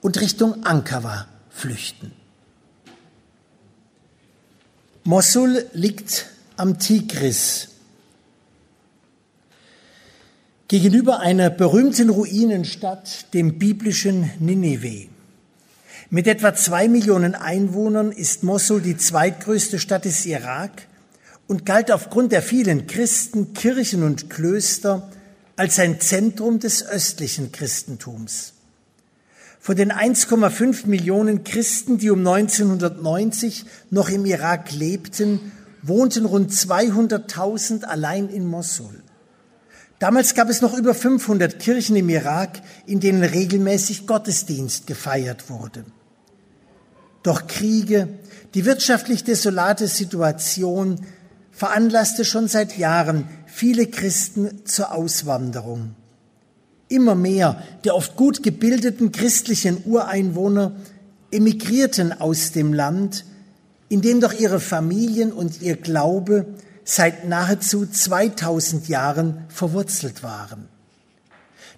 [0.00, 2.10] und Richtung Ankara flüchten.
[5.06, 7.68] Mosul liegt am Tigris.
[10.66, 15.08] Gegenüber einer berühmten Ruinenstadt, dem biblischen Nineveh.
[16.10, 20.88] Mit etwa zwei Millionen Einwohnern ist Mosul die zweitgrößte Stadt des Irak
[21.46, 25.08] und galt aufgrund der vielen Christen, Kirchen und Klöster
[25.54, 28.55] als ein Zentrum des östlichen Christentums.
[29.66, 35.50] Von den 1,5 Millionen Christen, die um 1990 noch im Irak lebten,
[35.82, 39.02] wohnten rund 200.000 allein in Mosul.
[39.98, 45.84] Damals gab es noch über 500 Kirchen im Irak, in denen regelmäßig Gottesdienst gefeiert wurde.
[47.24, 48.06] Doch Kriege,
[48.54, 51.04] die wirtschaftlich desolate Situation
[51.50, 55.96] veranlasste schon seit Jahren viele Christen zur Auswanderung.
[56.88, 60.72] Immer mehr der oft gut gebildeten christlichen Ureinwohner
[61.30, 63.24] emigrierten aus dem Land,
[63.88, 66.46] in dem doch ihre Familien und ihr Glaube
[66.84, 70.68] seit nahezu 2000 Jahren verwurzelt waren.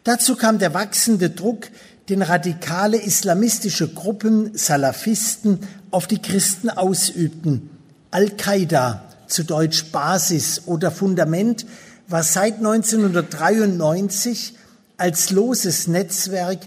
[0.05, 1.69] Dazu kam der wachsende Druck,
[2.09, 7.71] den radikale islamistische Gruppen Salafisten auf die Christen ausübten.
[8.11, 11.67] Al-Qaida, zu Deutsch Basis oder Fundament,
[12.09, 14.55] war seit 1993
[14.99, 16.59] als loses Netzwerk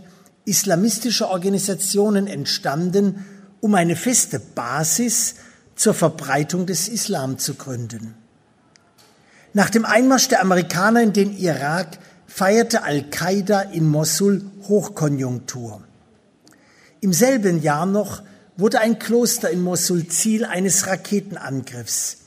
[0.46, 3.26] islamistischer Organisationen entstanden,
[3.60, 5.36] um eine feste Basis
[5.76, 8.15] zur Verbreitung des Islam zu gründen.
[9.54, 15.82] Nach dem Einmarsch der Amerikaner in den Irak feierte Al-Qaida in Mosul Hochkonjunktur.
[17.02, 18.24] Im selben Jahr noch
[18.56, 22.17] wurde ein Kloster in Mosul Ziel eines Raketenangriffs.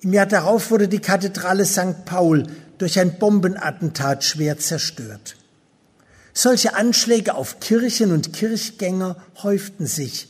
[0.00, 2.04] Im Jahr darauf wurde die Kathedrale St.
[2.06, 2.46] Paul
[2.78, 5.36] durch ein Bombenattentat schwer zerstört.
[6.34, 10.28] Solche Anschläge auf Kirchen und Kirchgänger häuften sich.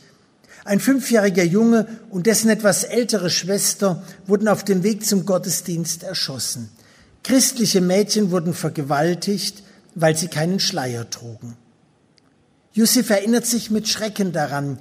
[0.65, 6.69] Ein fünfjähriger Junge und dessen etwas ältere Schwester wurden auf dem Weg zum Gottesdienst erschossen.
[7.23, 9.63] Christliche Mädchen wurden vergewaltigt,
[9.95, 11.55] weil sie keinen Schleier trugen.
[12.73, 14.79] Yusuf erinnert sich mit Schrecken daran,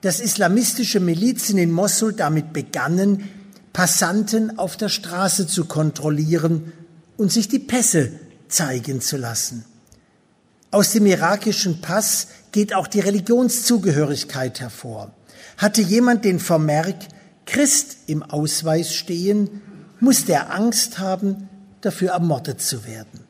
[0.00, 3.28] dass islamistische Milizen in Mosul damit begannen,
[3.72, 6.72] Passanten auf der Straße zu kontrollieren
[7.16, 8.12] und sich die Pässe
[8.48, 9.64] zeigen zu lassen.
[10.72, 15.12] Aus dem irakischen Pass geht auch die Religionszugehörigkeit hervor.
[15.58, 16.96] Hatte jemand den Vermerk
[17.44, 19.60] Christ im Ausweis stehen,
[20.00, 21.50] musste er Angst haben,
[21.82, 23.20] dafür ermordet zu werden.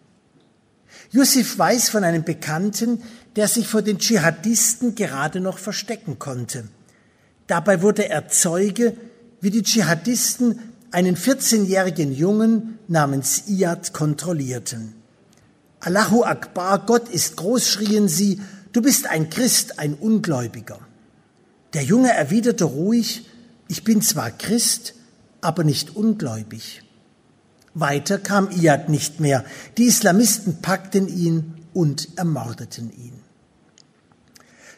[1.11, 3.03] Yusuf weiß von einem Bekannten,
[3.35, 6.69] der sich vor den Dschihadisten gerade noch verstecken konnte.
[7.49, 8.97] Dabei wurde er Zeuge,
[9.41, 10.61] wie die Dschihadisten
[10.93, 15.02] einen 14-jährigen Jungen namens Iyad kontrollierten.
[15.85, 18.41] Allahu Akbar, Gott ist groß, schrien sie,
[18.73, 20.79] du bist ein Christ, ein Ungläubiger.
[21.75, 23.27] Der Junge erwiderte ruhig,
[23.67, 24.95] ich bin zwar Christ,
[25.41, 26.85] aber nicht ungläubig.
[27.75, 29.45] Weiter kam Iyad nicht mehr.
[29.77, 33.15] Die Islamisten packten ihn und ermordeten ihn.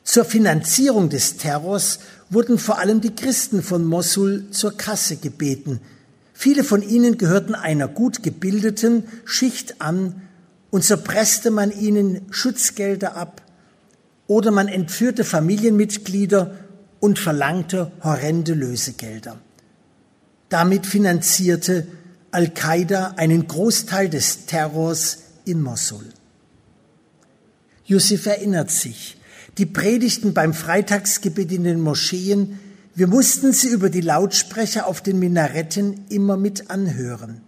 [0.04, 1.98] Zur Finanzierung des Terrors
[2.30, 5.80] wurden vor allem die Christen von Mosul zur Kasse gebeten.
[6.32, 10.22] Viele von ihnen gehörten einer gut gebildeten Schicht an
[10.74, 13.42] und so presste man ihnen Schutzgelder ab
[14.26, 16.58] oder man entführte Familienmitglieder
[16.98, 19.38] und verlangte horrende Lösegelder.
[20.48, 21.86] Damit finanzierte
[22.32, 26.06] Al-Qaida einen Großteil des Terrors in Mosul.
[27.84, 29.16] Yusuf erinnert sich,
[29.58, 32.58] die Predigten beim Freitagsgebet in den Moscheen,
[32.96, 37.42] wir mussten sie über die Lautsprecher auf den Minaretten immer mit anhören.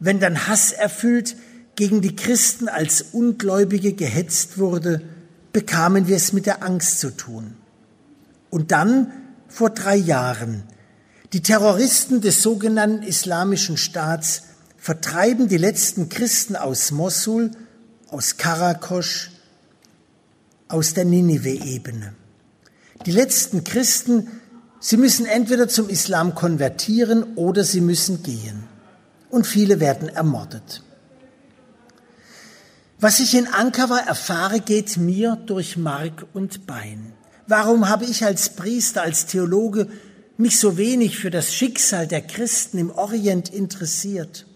[0.00, 1.36] Wenn dann Hass erfüllt
[1.74, 5.02] gegen die Christen als Ungläubige gehetzt wurde,
[5.52, 7.54] bekamen wir es mit der Angst zu tun.
[8.50, 9.12] Und dann,
[9.48, 10.64] vor drei Jahren,
[11.32, 14.42] die Terroristen des sogenannten Islamischen Staats
[14.76, 17.52] vertreiben die letzten Christen aus Mosul,
[18.08, 19.30] aus Karakosch,
[20.68, 22.14] aus der Ninive-Ebene.
[23.06, 24.28] Die letzten Christen,
[24.80, 28.64] sie müssen entweder zum Islam konvertieren oder sie müssen gehen.
[29.30, 30.82] Und viele werden ermordet.
[33.02, 37.12] Was ich in Ankara erfahre, geht mir durch Mark und Bein.
[37.48, 39.88] Warum habe ich als Priester, als Theologe
[40.36, 44.46] mich so wenig für das Schicksal der Christen im Orient interessiert.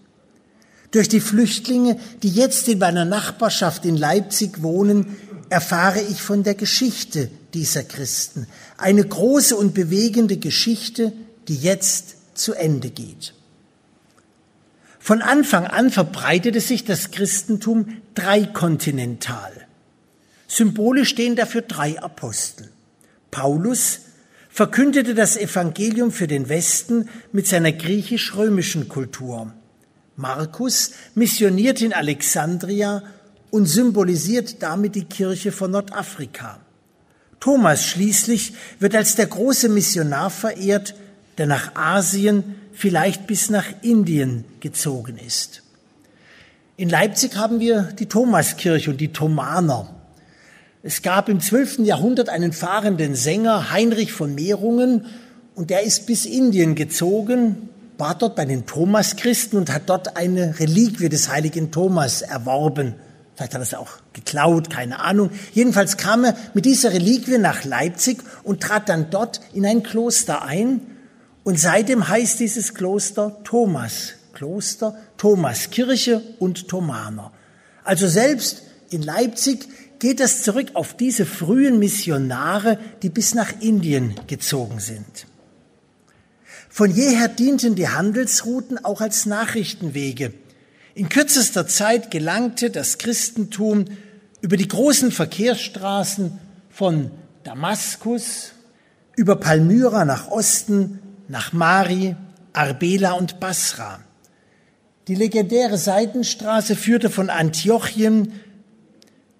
[0.91, 5.17] Durch die Flüchtlinge, die jetzt in meiner Nachbarschaft in Leipzig wohnen,
[5.49, 8.47] erfahre ich von der Geschichte dieser Christen.
[8.77, 11.11] Eine große und bewegende Geschichte,
[11.49, 13.33] die jetzt zu Ende geht.
[15.07, 19.53] Von Anfang an verbreitete sich das Christentum dreikontinental.
[20.49, 22.67] Symbolisch stehen dafür drei Apostel.
[23.31, 24.01] Paulus,
[24.49, 29.53] verkündete das Evangelium für den Westen mit seiner griechisch-römischen Kultur.
[30.17, 33.01] Markus missioniert in Alexandria
[33.49, 36.59] und symbolisiert damit die Kirche von Nordafrika.
[37.39, 40.95] Thomas schließlich wird als der große Missionar verehrt,
[41.37, 45.63] der nach Asien, vielleicht bis nach Indien gezogen ist.
[46.75, 49.95] In Leipzig haben wir die Thomaskirche und die Thomaner.
[50.83, 51.79] Es gab im 12.
[51.79, 55.07] Jahrhundert einen fahrenden Sänger, Heinrich von Mehrungen,
[55.55, 60.59] und der ist bis Indien gezogen, war dort bei den Thomaschristen und hat dort eine
[60.59, 62.93] Reliquie des heiligen Thomas erworben.
[63.33, 65.31] Vielleicht hat er es auch geklaut, keine Ahnung.
[65.51, 70.43] Jedenfalls kam er mit dieser Reliquie nach Leipzig und trat dann dort in ein Kloster
[70.43, 70.96] ein.
[71.47, 74.15] Und seitdem heißt dieses Kloster Thomas.
[74.33, 77.31] Kloster, Thomaskirche und Thomaner.
[77.85, 79.65] Also selbst in Leipzig
[79.99, 85.25] geht das zurück auf diese frühen Missionare, die bis nach Indien gezogen sind.
[86.67, 90.33] Von jeher dienten die Handelsrouten auch als Nachrichtenwege.
[90.95, 93.85] In kürzester Zeit gelangte das Christentum
[94.41, 96.39] über die großen Verkehrsstraßen
[96.69, 97.09] von
[97.45, 98.51] Damaskus,
[99.15, 102.15] über Palmyra nach Osten, nach Mari,
[102.53, 103.99] Arbela und Basra.
[105.07, 108.33] Die legendäre Seitenstraße führte von Antiochien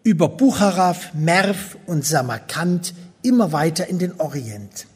[0.04, 4.88] über Buchara, Merv und Samarkand immer weiter in den Orient.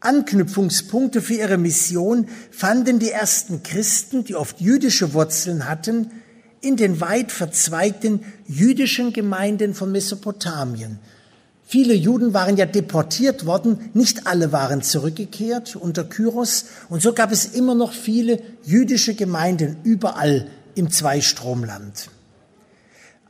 [0.00, 6.10] Anknüpfungspunkte für ihre Mission fanden die ersten Christen, die oft jüdische Wurzeln hatten,
[6.62, 10.98] in den weit verzweigten jüdischen Gemeinden von Mesopotamien.
[11.72, 17.30] Viele Juden waren ja deportiert worden, nicht alle waren zurückgekehrt unter Kyros und so gab
[17.30, 22.10] es immer noch viele jüdische Gemeinden überall im Zweistromland.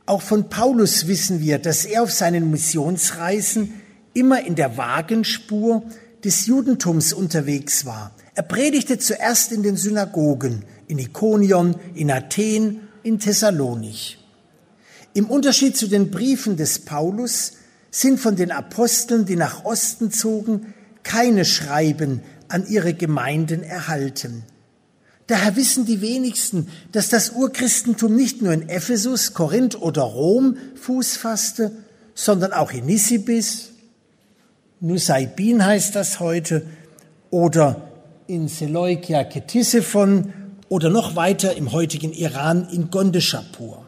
[0.07, 3.75] Auch von Paulus wissen wir, dass er auf seinen Missionsreisen
[4.15, 5.83] immer in der Wagenspur
[6.23, 8.09] des Judentums unterwegs war.
[8.33, 14.17] Er predigte zuerst in den Synagogen, in Ikonion, in Athen, in Thessalonich.
[15.13, 17.51] Im Unterschied zu den Briefen des Paulus
[17.91, 20.73] sind von den Aposteln, die nach Osten zogen,
[21.03, 24.43] keine Schreiben an ihre Gemeinden erhalten.
[25.27, 31.17] Daher wissen die wenigsten, dass das Urchristentum nicht nur in Ephesus, Korinth oder Rom Fuß
[31.17, 31.71] fasste,
[32.15, 33.69] sondern auch in Nisibis,
[34.81, 36.65] Nusaibin heißt das heute,
[37.29, 37.87] oder
[38.27, 40.33] in Seleukia Ketisiphon
[40.69, 43.85] oder noch weiter im heutigen Iran in Gondeschapur.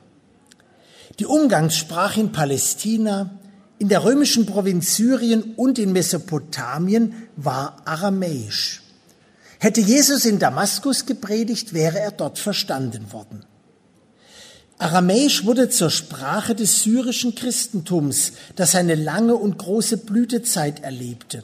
[1.19, 3.31] Die Umgangssprache in Palästina,
[3.79, 8.81] in der römischen Provinz Syrien und in Mesopotamien war aramäisch.
[9.59, 13.45] Hätte Jesus in Damaskus gepredigt, wäre er dort verstanden worden.
[14.77, 21.43] Aramäisch wurde zur Sprache des syrischen Christentums, das eine lange und große Blütezeit erlebte.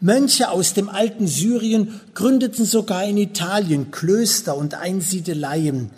[0.00, 5.90] Mönche aus dem alten Syrien gründeten sogar in Italien Klöster und Einsiedeleien.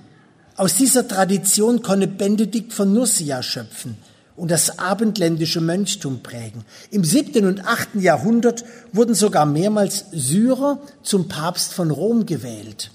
[0.56, 3.96] Aus dieser Tradition konnte Benedikt von Nursia schöpfen
[4.36, 6.64] und das abendländische Mönchtum prägen.
[6.90, 12.90] Im siebten und achten Jahrhundert wurden sogar mehrmals Syrer zum Papst von Rom gewählt.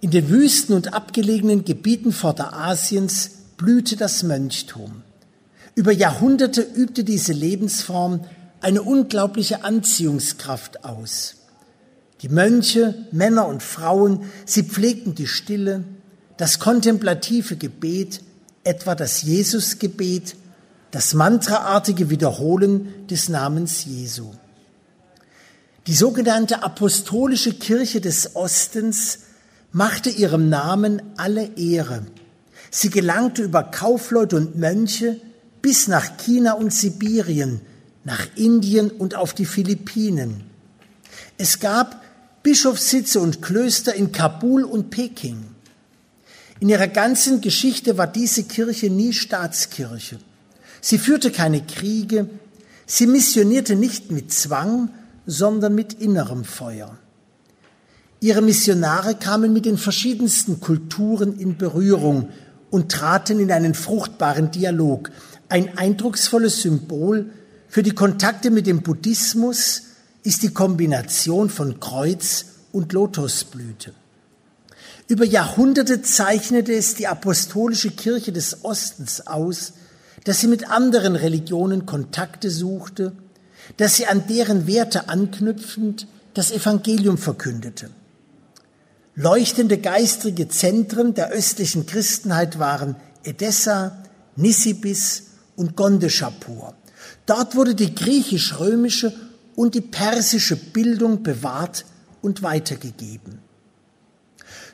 [0.00, 5.02] In den Wüsten und abgelegenen Gebieten Vorderasiens blühte das Mönchtum.
[5.74, 8.20] Über Jahrhunderte übte diese Lebensform
[8.60, 11.36] eine unglaubliche Anziehungskraft aus.
[12.22, 15.84] Die Mönche, Männer und Frauen, sie pflegten die Stille,
[16.36, 18.20] das kontemplative Gebet,
[18.68, 20.36] etwa das Jesusgebet,
[20.90, 24.32] das mantraartige Wiederholen des Namens Jesu.
[25.86, 29.20] Die sogenannte apostolische Kirche des Ostens
[29.72, 32.02] machte ihrem Namen alle Ehre.
[32.70, 35.18] Sie gelangte über Kaufleute und Mönche
[35.62, 37.62] bis nach China und Sibirien,
[38.04, 40.44] nach Indien und auf die Philippinen.
[41.38, 42.02] Es gab
[42.42, 45.38] Bischofssitze und Klöster in Kabul und Peking.
[46.60, 50.18] In ihrer ganzen Geschichte war diese Kirche nie Staatskirche.
[50.80, 52.28] Sie führte keine Kriege,
[52.86, 54.90] sie missionierte nicht mit Zwang,
[55.26, 56.98] sondern mit innerem Feuer.
[58.20, 62.30] Ihre Missionare kamen mit den verschiedensten Kulturen in Berührung
[62.70, 65.10] und traten in einen fruchtbaren Dialog.
[65.48, 67.30] Ein eindrucksvolles Symbol
[67.68, 69.82] für die Kontakte mit dem Buddhismus
[70.24, 73.94] ist die Kombination von Kreuz und Lotusblüte.
[75.08, 79.72] Über Jahrhunderte zeichnete es die apostolische Kirche des Ostens aus,
[80.24, 83.12] dass sie mit anderen Religionen Kontakte suchte,
[83.78, 87.88] dass sie an deren Werte anknüpfend das Evangelium verkündete.
[89.14, 92.94] Leuchtende geistige Zentren der östlichen Christenheit waren
[93.24, 93.96] Edessa,
[94.36, 95.22] Nisibis
[95.56, 96.74] und Gondeschapur.
[97.24, 99.14] Dort wurde die griechisch-römische
[99.56, 101.86] und die persische Bildung bewahrt
[102.20, 103.47] und weitergegeben.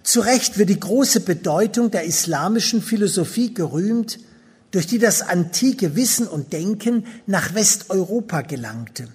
[0.04, 4.18] Zu Recht wird die große Bedeutung der islamischen Philosophie gerühmt,
[4.70, 9.08] durch die das antike Wissen und Denken nach Westeuropa gelangte.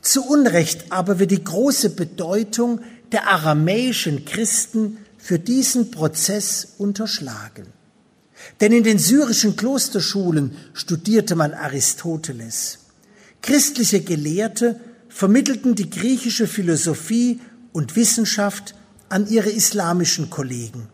[0.00, 2.80] Zu Unrecht aber wird die große Bedeutung
[3.12, 7.66] der aramäischen Christen für diesen Prozess unterschlagen.
[8.60, 12.78] Denn in den syrischen Klosterschulen studierte man Aristoteles.
[13.42, 17.40] Christliche Gelehrte vermittelten die griechische Philosophie
[17.72, 18.74] und Wissenschaft
[19.08, 20.88] an ihre islamischen Kollegen.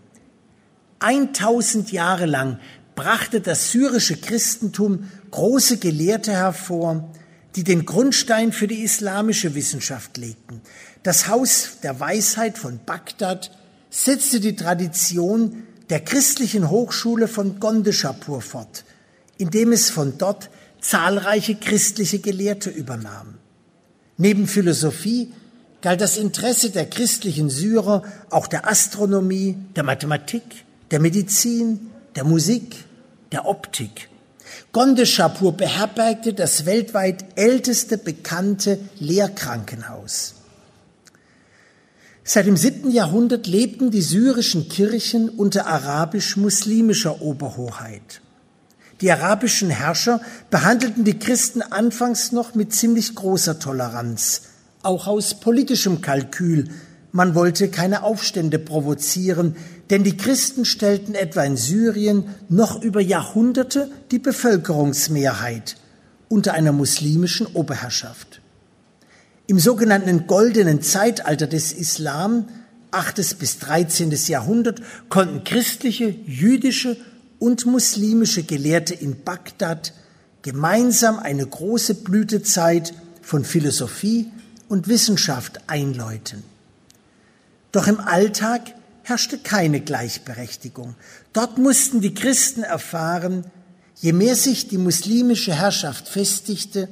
[1.00, 2.58] 1000 Jahre lang
[2.94, 7.10] brachte das syrische Christentum große Gelehrte hervor,
[7.56, 10.60] die den Grundstein für die islamische Wissenschaft legten.
[11.02, 13.50] Das Haus der Weisheit von Bagdad
[13.90, 18.84] setzte die Tradition der christlichen Hochschule von Gondeschapur fort,
[19.36, 20.48] indem es von dort
[20.80, 23.38] zahlreiche christliche Gelehrte übernahm.
[24.16, 25.32] Neben Philosophie
[25.82, 32.84] galt das Interesse der christlichen Syrer auch der Astronomie, der Mathematik, der Medizin, der Musik,
[33.32, 34.08] der Optik.
[34.72, 40.34] Gondeschapur beherbergte das weltweit älteste bekannte Lehrkrankenhaus.
[42.24, 48.20] Seit dem siebten Jahrhundert lebten die syrischen Kirchen unter arabisch-muslimischer Oberhoheit.
[49.00, 54.42] Die arabischen Herrscher behandelten die Christen anfangs noch mit ziemlich großer Toleranz,
[54.82, 56.68] auch aus politischem Kalkül.
[57.12, 59.56] Man wollte keine Aufstände provozieren,
[59.90, 65.76] denn die Christen stellten etwa in Syrien noch über Jahrhunderte die Bevölkerungsmehrheit
[66.28, 68.40] unter einer muslimischen Oberherrschaft.
[69.46, 72.48] Im sogenannten goldenen Zeitalter des Islam,
[72.90, 73.38] 8.
[73.38, 74.10] bis 13.
[74.28, 74.80] Jahrhundert,
[75.10, 76.96] konnten christliche, jüdische
[77.38, 79.92] und muslimische Gelehrte in Bagdad
[80.40, 84.30] gemeinsam eine große Blütezeit von Philosophie
[84.72, 86.42] und Wissenschaft einläuten.
[87.72, 88.62] Doch im Alltag
[89.02, 90.94] herrschte keine Gleichberechtigung.
[91.34, 93.44] Dort mussten die Christen erfahren,
[93.96, 96.88] je mehr sich die muslimische Herrschaft festigte,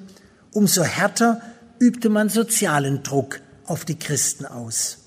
[0.53, 1.41] umso härter
[1.79, 4.99] übte man sozialen Druck auf die Christen aus.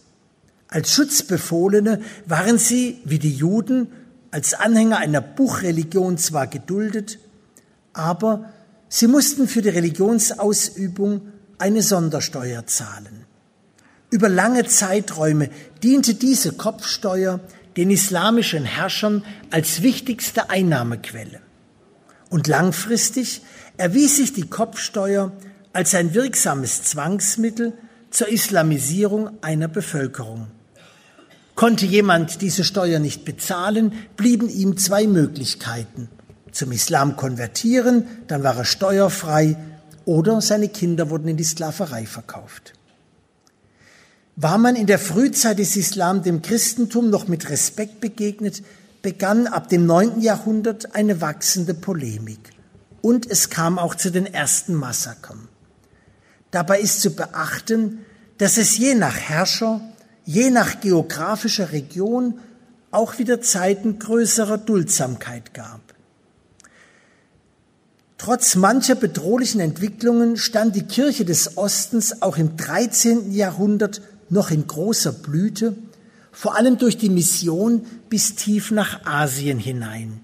[0.68, 3.88] Als Schutzbefohlene waren sie, wie die Juden,
[4.32, 7.20] als Anhänger einer Buchreligion zwar geduldet,
[7.94, 8.50] aber
[8.90, 11.33] sie mussten für die Religionsausübung
[11.64, 13.24] eine Sondersteuer zahlen.
[14.10, 15.50] Über lange Zeiträume
[15.82, 17.40] diente diese Kopfsteuer
[17.78, 21.40] den islamischen Herrschern als wichtigste Einnahmequelle.
[22.30, 23.44] Und langfristig
[23.78, 25.32] erwies sich die Kopfsteuer
[25.72, 27.72] als ein wirksames Zwangsmittel
[28.12, 30.48] zur Islamisierung einer Bevölkerung.
[31.56, 36.10] Konnte jemand diese Steuer nicht bezahlen, blieben ihm zwei Möglichkeiten.
[36.52, 39.56] Zum Islam konvertieren, dann war er steuerfrei,
[40.06, 42.74] oder seine Kinder wurden in die Sklaverei verkauft.
[44.36, 48.64] War man in der Frühzeit des Islam dem Christentum noch mit Respekt begegnet,
[49.02, 52.52] begann ab dem neunten Jahrhundert eine wachsende Polemik.
[53.02, 55.50] Und es kam auch zu den ersten Massakern.
[56.52, 58.06] Dabei ist zu beachten,
[58.38, 59.82] dass es je nach Herrscher
[60.26, 62.40] je nach geografischer Region
[62.92, 65.82] auch wieder Zeiten größerer Duldsamkeit gab.
[68.24, 73.34] Trotz mancher bedrohlichen Entwicklungen stand die Kirche des Ostens auch im 13.
[73.34, 75.76] Jahrhundert noch in großer Blüte,
[76.32, 80.22] vor allem durch die Mission bis tief nach Asien hinein.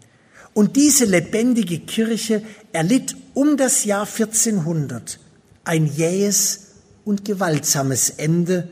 [0.53, 2.41] Und diese lebendige Kirche
[2.71, 5.19] erlitt um das Jahr 1400
[5.65, 6.67] ein jähes
[7.03, 8.69] und gewaltsames Ende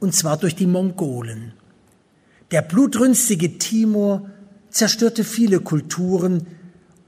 [0.00, 1.54] und zwar durch die Mongolen.
[2.50, 4.28] Der blutrünstige Timor
[4.68, 6.46] zerstörte viele Kulturen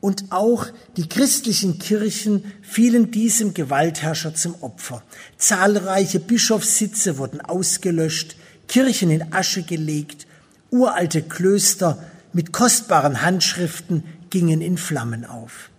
[0.01, 5.03] und auch die christlichen Kirchen fielen diesem Gewaltherrscher zum Opfer.
[5.37, 8.37] Zahlreiche Bischofssitze wurden ausgelöscht,
[8.69, 10.27] Kirchen in Asche gelegt,
[10.71, 11.99] uralte Klöster
[12.33, 15.71] mit kostbaren Handschriften gingen in Flammen auf.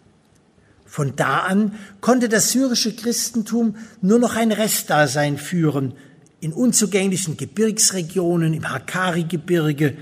[0.86, 5.93] Von da an konnte das syrische Christentum nur noch ein Restdasein führen,
[6.41, 9.97] in unzugänglichen Gebirgsregionen, im Hakari-Gebirge,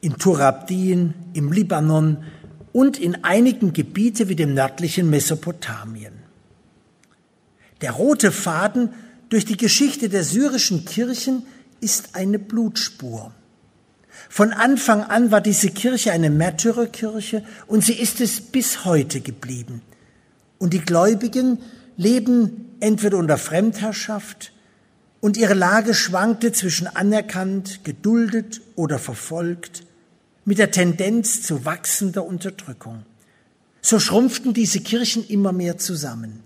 [0.00, 2.18] in Turabdin, im Libanon
[2.76, 6.12] und in einigen Gebiete wie dem nördlichen Mesopotamien.
[7.80, 8.90] Der rote Faden
[9.30, 11.46] durch die Geschichte der syrischen Kirchen
[11.80, 13.32] ist eine Blutspur.
[14.28, 19.80] Von Anfang an war diese Kirche eine Märtyrerkirche und sie ist es bis heute geblieben.
[20.58, 21.60] Und die Gläubigen
[21.96, 24.52] leben entweder unter Fremdherrschaft,
[25.20, 29.86] und ihre Lage schwankte zwischen anerkannt, geduldet oder verfolgt,
[30.46, 33.04] mit der Tendenz zu wachsender Unterdrückung.
[33.82, 36.42] So schrumpften diese Kirchen immer mehr zusammen.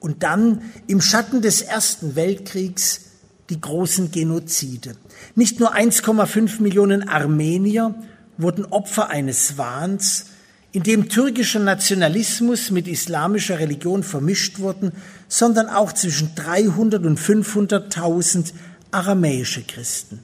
[0.00, 3.02] Und dann im Schatten des Ersten Weltkriegs
[3.48, 4.96] die großen Genozide.
[5.34, 7.94] Nicht nur 1,5 Millionen Armenier
[8.38, 10.26] wurden Opfer eines Wahns,
[10.72, 14.92] in dem türkischer Nationalismus mit islamischer Religion vermischt wurden,
[15.28, 18.52] sondern auch zwischen 300 und 500.000
[18.92, 20.20] aramäische Christen.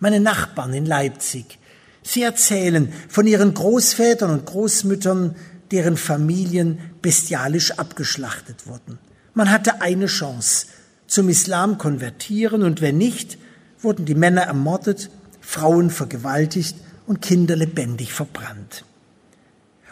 [0.00, 1.58] Meine Nachbarn in Leipzig,
[2.04, 5.34] sie erzählen von ihren Großvätern und Großmüttern,
[5.72, 8.98] deren Familien bestialisch abgeschlachtet wurden.
[9.32, 10.66] Man hatte eine Chance,
[11.06, 13.38] zum Islam konvertieren und wenn nicht,
[13.80, 16.76] wurden die Männer ermordet, Frauen vergewaltigt
[17.06, 18.84] und Kinder lebendig verbrannt.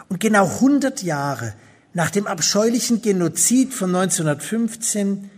[0.09, 1.53] Und genau 100 Jahre
[1.93, 5.29] nach dem abscheulichen Genozid von 1915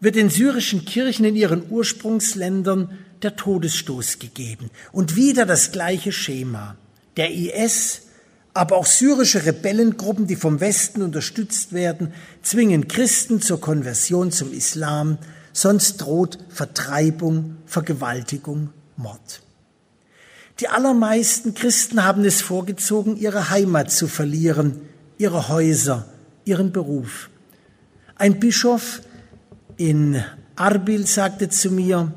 [0.00, 4.70] wird den syrischen Kirchen in ihren Ursprungsländern der Todesstoß gegeben.
[4.92, 6.76] Und wieder das gleiche Schema.
[7.16, 8.02] Der IS,
[8.54, 12.12] aber auch syrische Rebellengruppen, die vom Westen unterstützt werden,
[12.42, 15.18] zwingen Christen zur Konversion zum Islam,
[15.52, 19.42] sonst droht Vertreibung, Vergewaltigung, Mord.
[20.60, 24.80] Die allermeisten Christen haben es vorgezogen, ihre Heimat zu verlieren,
[25.16, 26.08] ihre Häuser,
[26.44, 27.30] ihren Beruf.
[28.16, 29.02] Ein Bischof
[29.76, 30.22] in
[30.56, 32.12] Arbil sagte zu mir,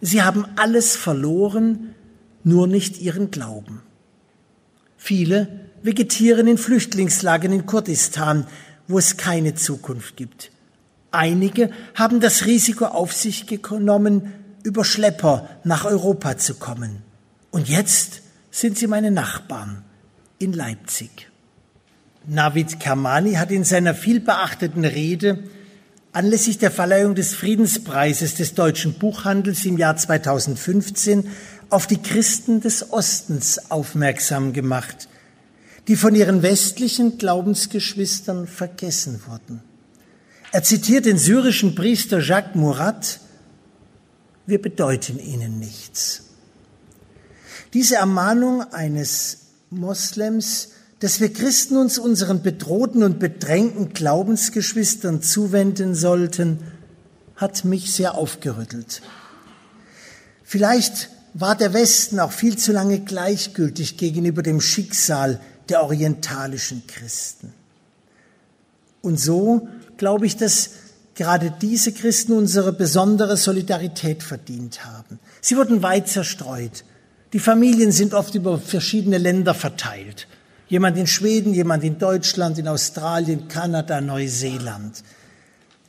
[0.00, 1.94] Sie haben alles verloren,
[2.44, 3.82] nur nicht Ihren Glauben.
[4.96, 8.46] Viele vegetieren in Flüchtlingslagern in Kurdistan,
[8.88, 10.50] wo es keine Zukunft gibt.
[11.10, 14.32] Einige haben das Risiko auf sich genommen,
[14.62, 17.02] über Schlepper nach Europa zu kommen.
[17.50, 19.84] Und jetzt sind sie meine Nachbarn
[20.38, 21.30] in Leipzig.
[22.26, 25.44] Navid Kermani hat in seiner vielbeachteten Rede
[26.16, 31.28] anlässlich der Verleihung des Friedenspreises des deutschen Buchhandels im Jahr 2015
[31.68, 35.08] auf die Christen des Ostens aufmerksam gemacht,
[35.88, 39.62] die von ihren westlichen Glaubensgeschwistern vergessen wurden.
[40.52, 43.20] Er zitiert den syrischen Priester Jacques Murat,
[44.46, 46.22] wir bedeuten ihnen nichts.
[47.74, 50.70] Diese Ermahnung eines Moslems,
[51.06, 56.58] dass wir Christen uns unseren bedrohten und bedrängten Glaubensgeschwistern zuwenden sollten,
[57.36, 59.02] hat mich sehr aufgerüttelt.
[60.42, 65.38] Vielleicht war der Westen auch viel zu lange gleichgültig gegenüber dem Schicksal
[65.68, 67.54] der orientalischen Christen.
[69.00, 70.70] Und so glaube ich, dass
[71.14, 75.20] gerade diese Christen unsere besondere Solidarität verdient haben.
[75.40, 76.82] Sie wurden weit zerstreut.
[77.32, 80.26] Die Familien sind oft über verschiedene Länder verteilt.
[80.68, 85.02] Jemand in Schweden, jemand in Deutschland, in Australien, Kanada, Neuseeland.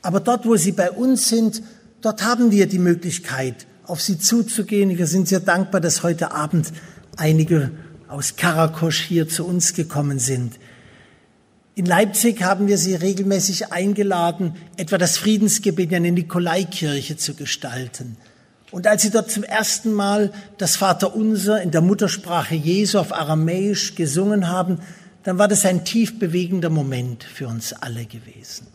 [0.02, 1.64] Aber dort, wo sie bei uns sind,
[2.02, 4.98] dort haben wir die Möglichkeit, auf sie zuzugehen.
[4.98, 6.72] Wir sind sehr dankbar, dass heute Abend
[7.16, 7.72] einige
[8.08, 10.60] aus Karakosch hier zu uns gekommen sind.
[11.76, 18.18] In Leipzig haben wir sie regelmäßig eingeladen, etwa das Friedensgebet in der Nikolaikirche zu gestalten.
[18.72, 23.96] Und als sie dort zum ersten Mal das Vaterunser in der Muttersprache Jesu auf Aramäisch
[23.96, 24.80] gesungen haben,
[25.24, 28.68] dann war das ein tief bewegender Moment für uns alle gewesen.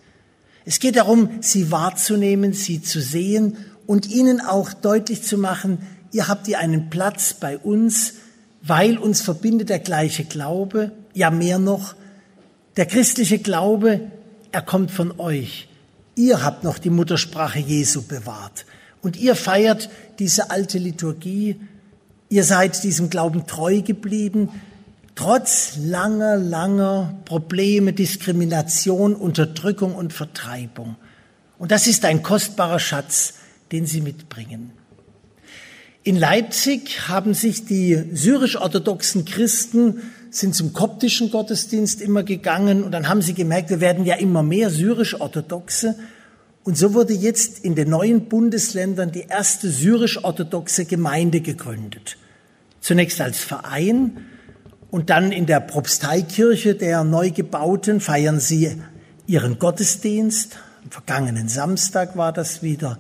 [0.65, 5.79] Es geht darum, sie wahrzunehmen, sie zu sehen und ihnen auch deutlich zu machen,
[6.13, 8.15] ihr habt ihr einen Platz bei uns,
[8.63, 11.95] weil uns verbindet der gleiche Glaube, ja mehr noch,
[12.77, 14.01] der christliche Glaube,
[14.53, 15.69] er kommt von euch.
[16.15, 18.65] Ihr habt noch die Muttersprache Jesu bewahrt
[19.03, 21.61] und ihr feiert diese alte Liturgie,
[22.29, 24.49] ihr seid diesem Glauben treu geblieben,
[25.15, 30.97] trotz langer, langer Probleme, Diskrimination, Unterdrückung und Vertreibung.
[31.59, 33.35] Und das ist ein kostbarer Schatz,
[33.71, 34.73] den sie mitbringen.
[36.05, 43.09] In Leipzig haben sich die syrisch-orthodoxen Christen sind zum koptischen Gottesdienst immer gegangen und dann
[43.09, 45.97] haben sie gemerkt, wir werden ja immer mehr syrisch-orthodoxe.
[46.65, 52.17] Und so wurde jetzt in den neuen Bundesländern die erste syrisch-orthodoxe Gemeinde gegründet.
[52.81, 54.19] Zunächst als Verein
[54.91, 58.77] und dann in der Propsteikirche der neu gebauten feiern sie
[59.27, 60.59] ihren Gottesdienst.
[60.85, 62.99] Am vergangenen Samstag war das wieder.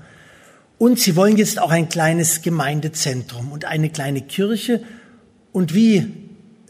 [0.78, 4.82] Und sie wollen jetzt auch ein kleines Gemeindezentrum und eine kleine Kirche.
[5.52, 6.12] Und wie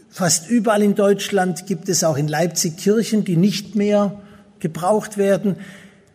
[0.09, 4.21] fast überall in Deutschland gibt es auch in Leipzig Kirchen, die nicht mehr
[4.59, 5.55] gebraucht werden,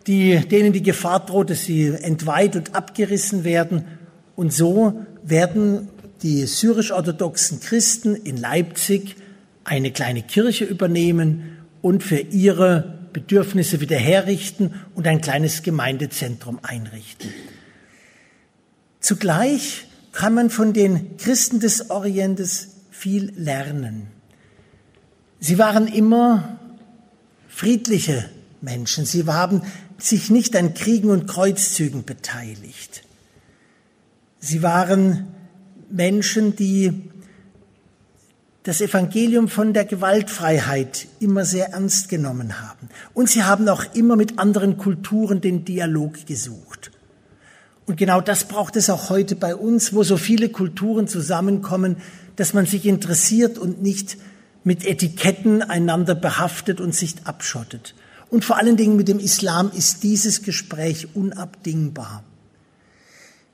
[0.09, 3.85] die, denen die Gefahr droht, dass sie entweiht und abgerissen werden.
[4.35, 5.89] Und so werden
[6.23, 9.17] die syrisch-orthodoxen Christen in Leipzig
[9.65, 17.31] eine kleine Kirche übernehmen und für ihre Bedürfnisse wieder herrichten und ein kleines Gemeindezentrum einrichten.
[19.01, 24.09] Zugleich kann man von den Christen des Orientes viel lernen.
[25.39, 26.59] Sie waren immer
[27.49, 28.29] friedliche
[28.61, 29.05] Menschen.
[29.05, 29.63] Sie haben
[29.99, 33.03] sich nicht an Kriegen und Kreuzzügen beteiligt.
[34.39, 35.27] Sie waren
[35.91, 37.11] Menschen, die
[38.63, 42.89] das Evangelium von der Gewaltfreiheit immer sehr ernst genommen haben.
[43.15, 46.91] Und sie haben auch immer mit anderen Kulturen den Dialog gesucht.
[47.87, 51.97] Und genau das braucht es auch heute bei uns, wo so viele Kulturen zusammenkommen,
[52.37, 54.19] dass man sich interessiert und nicht
[54.63, 57.95] mit Etiketten einander behaftet und sich abschottet.
[58.31, 62.25] Und vor allen Dingen mit dem Islam ist dieses Gespräch unabdingbar.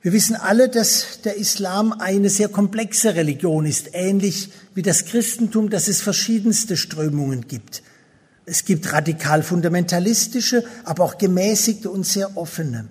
[0.03, 5.71] Wir wissen alle, dass der Islam eine sehr komplexe Religion ist, ähnlich wie das Christentum,
[5.71, 7.83] dass es verschiedenste Strömungen gibt.
[8.45, 12.89] Es gibt radikal fundamentalistische, aber auch gemäßigte und sehr offene.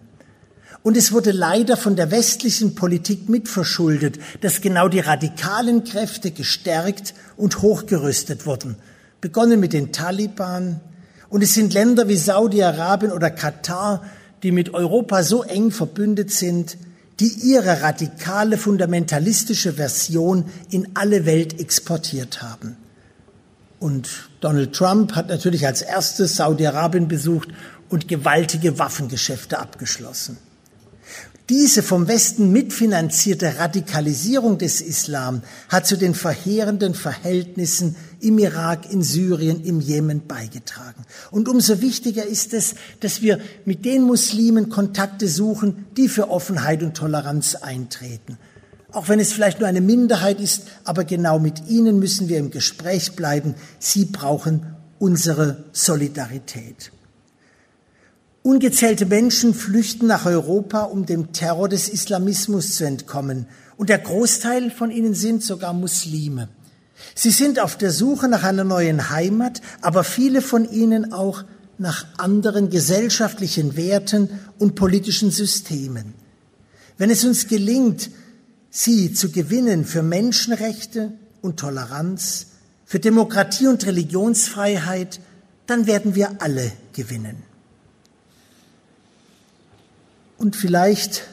[0.82, 7.14] Und es wurde leider von der westlichen Politik mitverschuldet, dass genau die radikalen Kräfte gestärkt
[7.38, 8.76] und hochgerüstet wurden.
[9.22, 10.82] Begonnen mit den Taliban.
[11.34, 14.04] Und es sind Länder wie Saudi-Arabien oder Katar,
[14.44, 16.78] die mit Europa so eng verbündet sind,
[17.20, 22.78] die ihre radikale fundamentalistische Version in alle Welt exportiert haben.
[23.80, 27.50] Und Donald Trump hat natürlich als erstes Saudi-Arabien besucht
[27.90, 30.38] und gewaltige Waffengeschäfte abgeschlossen.
[31.50, 39.04] Diese vom Westen mitfinanzierte Radikalisierung des Islam hat zu den verheerenden Verhältnissen im Irak, in
[39.04, 41.04] Syrien, im Jemen beigetragen.
[41.32, 46.82] Und umso wichtiger ist es, dass wir mit den Muslimen Kontakte suchen, die für Offenheit
[46.82, 48.38] und Toleranz eintreten.
[48.94, 52.52] Auch wenn es vielleicht nur eine Minderheit ist, aber genau mit ihnen müssen wir im
[52.52, 53.56] Gespräch bleiben.
[53.80, 56.94] Sie brauchen unsere Solidarität.
[58.44, 63.48] Ungezählte Menschen flüchten nach Europa, um dem Terror des Islamismus zu entkommen.
[63.78, 66.50] Und der Großteil von ihnen sind sogar Muslime.
[67.16, 71.46] Sie sind auf der Suche nach einer neuen Heimat, aber viele von ihnen auch
[71.78, 74.30] nach anderen gesellschaftlichen Werten
[74.60, 76.14] und politischen Systemen.
[76.98, 78.12] Wenn es uns gelingt,
[78.70, 82.48] sie zu gewinnen für Menschenrechte und Toleranz,
[82.84, 85.22] für Demokratie und Religionsfreiheit,
[85.66, 87.53] dann werden wir alle gewinnen.
[90.44, 91.24] Und vielleicht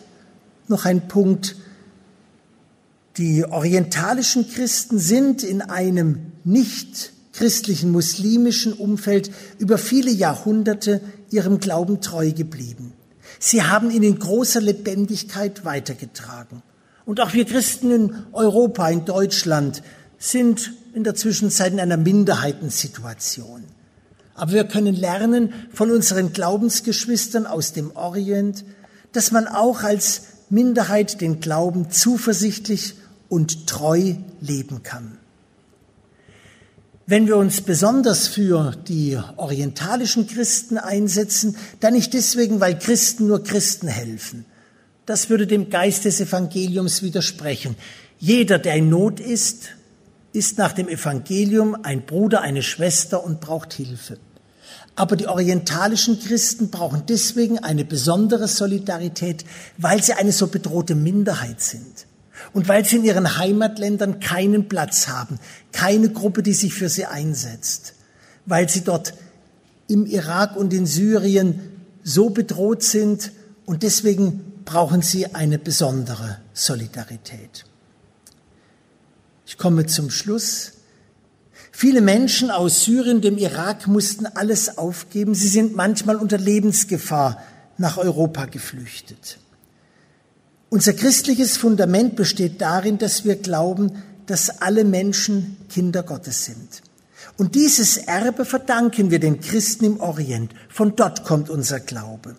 [0.68, 1.56] noch ein Punkt.
[3.16, 11.00] Die orientalischen Christen sind in einem nicht christlichen muslimischen Umfeld über viele Jahrhunderte
[11.32, 12.92] ihrem Glauben treu geblieben.
[13.40, 16.62] Sie haben ihn in großer Lebendigkeit weitergetragen.
[17.04, 19.82] Und auch wir Christen in Europa, in Deutschland,
[20.18, 23.64] sind in der Zwischenzeit in einer Minderheitensituation.
[24.36, 28.64] Aber wir können lernen von unseren Glaubensgeschwistern aus dem Orient,
[29.12, 32.94] dass man auch als Minderheit den Glauben zuversichtlich
[33.28, 35.18] und treu leben kann.
[37.06, 43.42] Wenn wir uns besonders für die orientalischen Christen einsetzen, dann nicht deswegen, weil Christen nur
[43.42, 44.44] Christen helfen.
[45.06, 47.74] Das würde dem Geist des Evangeliums widersprechen.
[48.20, 49.70] Jeder, der in Not ist,
[50.32, 54.18] ist nach dem Evangelium ein Bruder, eine Schwester und braucht Hilfe.
[54.96, 59.44] Aber die orientalischen Christen brauchen deswegen eine besondere Solidarität,
[59.78, 62.06] weil sie eine so bedrohte Minderheit sind.
[62.52, 65.38] Und weil sie in ihren Heimatländern keinen Platz haben,
[65.72, 67.94] keine Gruppe, die sich für sie einsetzt.
[68.46, 69.14] Weil sie dort
[69.88, 71.60] im Irak und in Syrien
[72.02, 73.32] so bedroht sind
[73.66, 77.64] und deswegen brauchen sie eine besondere Solidarität.
[79.46, 80.72] Ich komme zum Schluss.
[81.80, 85.34] Viele Menschen aus Syrien, dem Irak mussten alles aufgeben.
[85.34, 87.42] Sie sind manchmal unter Lebensgefahr
[87.78, 89.38] nach Europa geflüchtet.
[90.68, 93.92] Unser christliches Fundament besteht darin, dass wir glauben,
[94.26, 96.82] dass alle Menschen Kinder Gottes sind.
[97.38, 100.52] Und dieses Erbe verdanken wir den Christen im Orient.
[100.68, 102.36] Von dort kommt unser Glaube.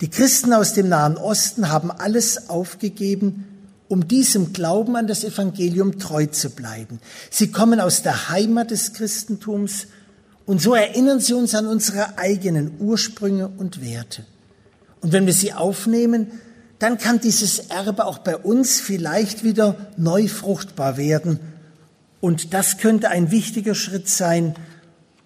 [0.00, 3.49] Die Christen aus dem Nahen Osten haben alles aufgegeben
[3.90, 7.00] um diesem Glauben an das Evangelium treu zu bleiben.
[7.28, 9.88] Sie kommen aus der Heimat des Christentums
[10.46, 14.24] und so erinnern sie uns an unsere eigenen Ursprünge und Werte.
[15.00, 16.28] Und wenn wir sie aufnehmen,
[16.78, 21.40] dann kann dieses Erbe auch bei uns vielleicht wieder neu fruchtbar werden.
[22.20, 24.54] Und das könnte ein wichtiger Schritt sein,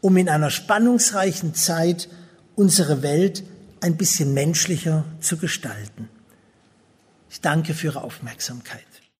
[0.00, 2.08] um in einer spannungsreichen Zeit
[2.56, 3.44] unsere Welt
[3.82, 6.08] ein bisschen menschlicher zu gestalten.
[7.34, 8.93] Ich danke für Ihre Aufmerksamkeit.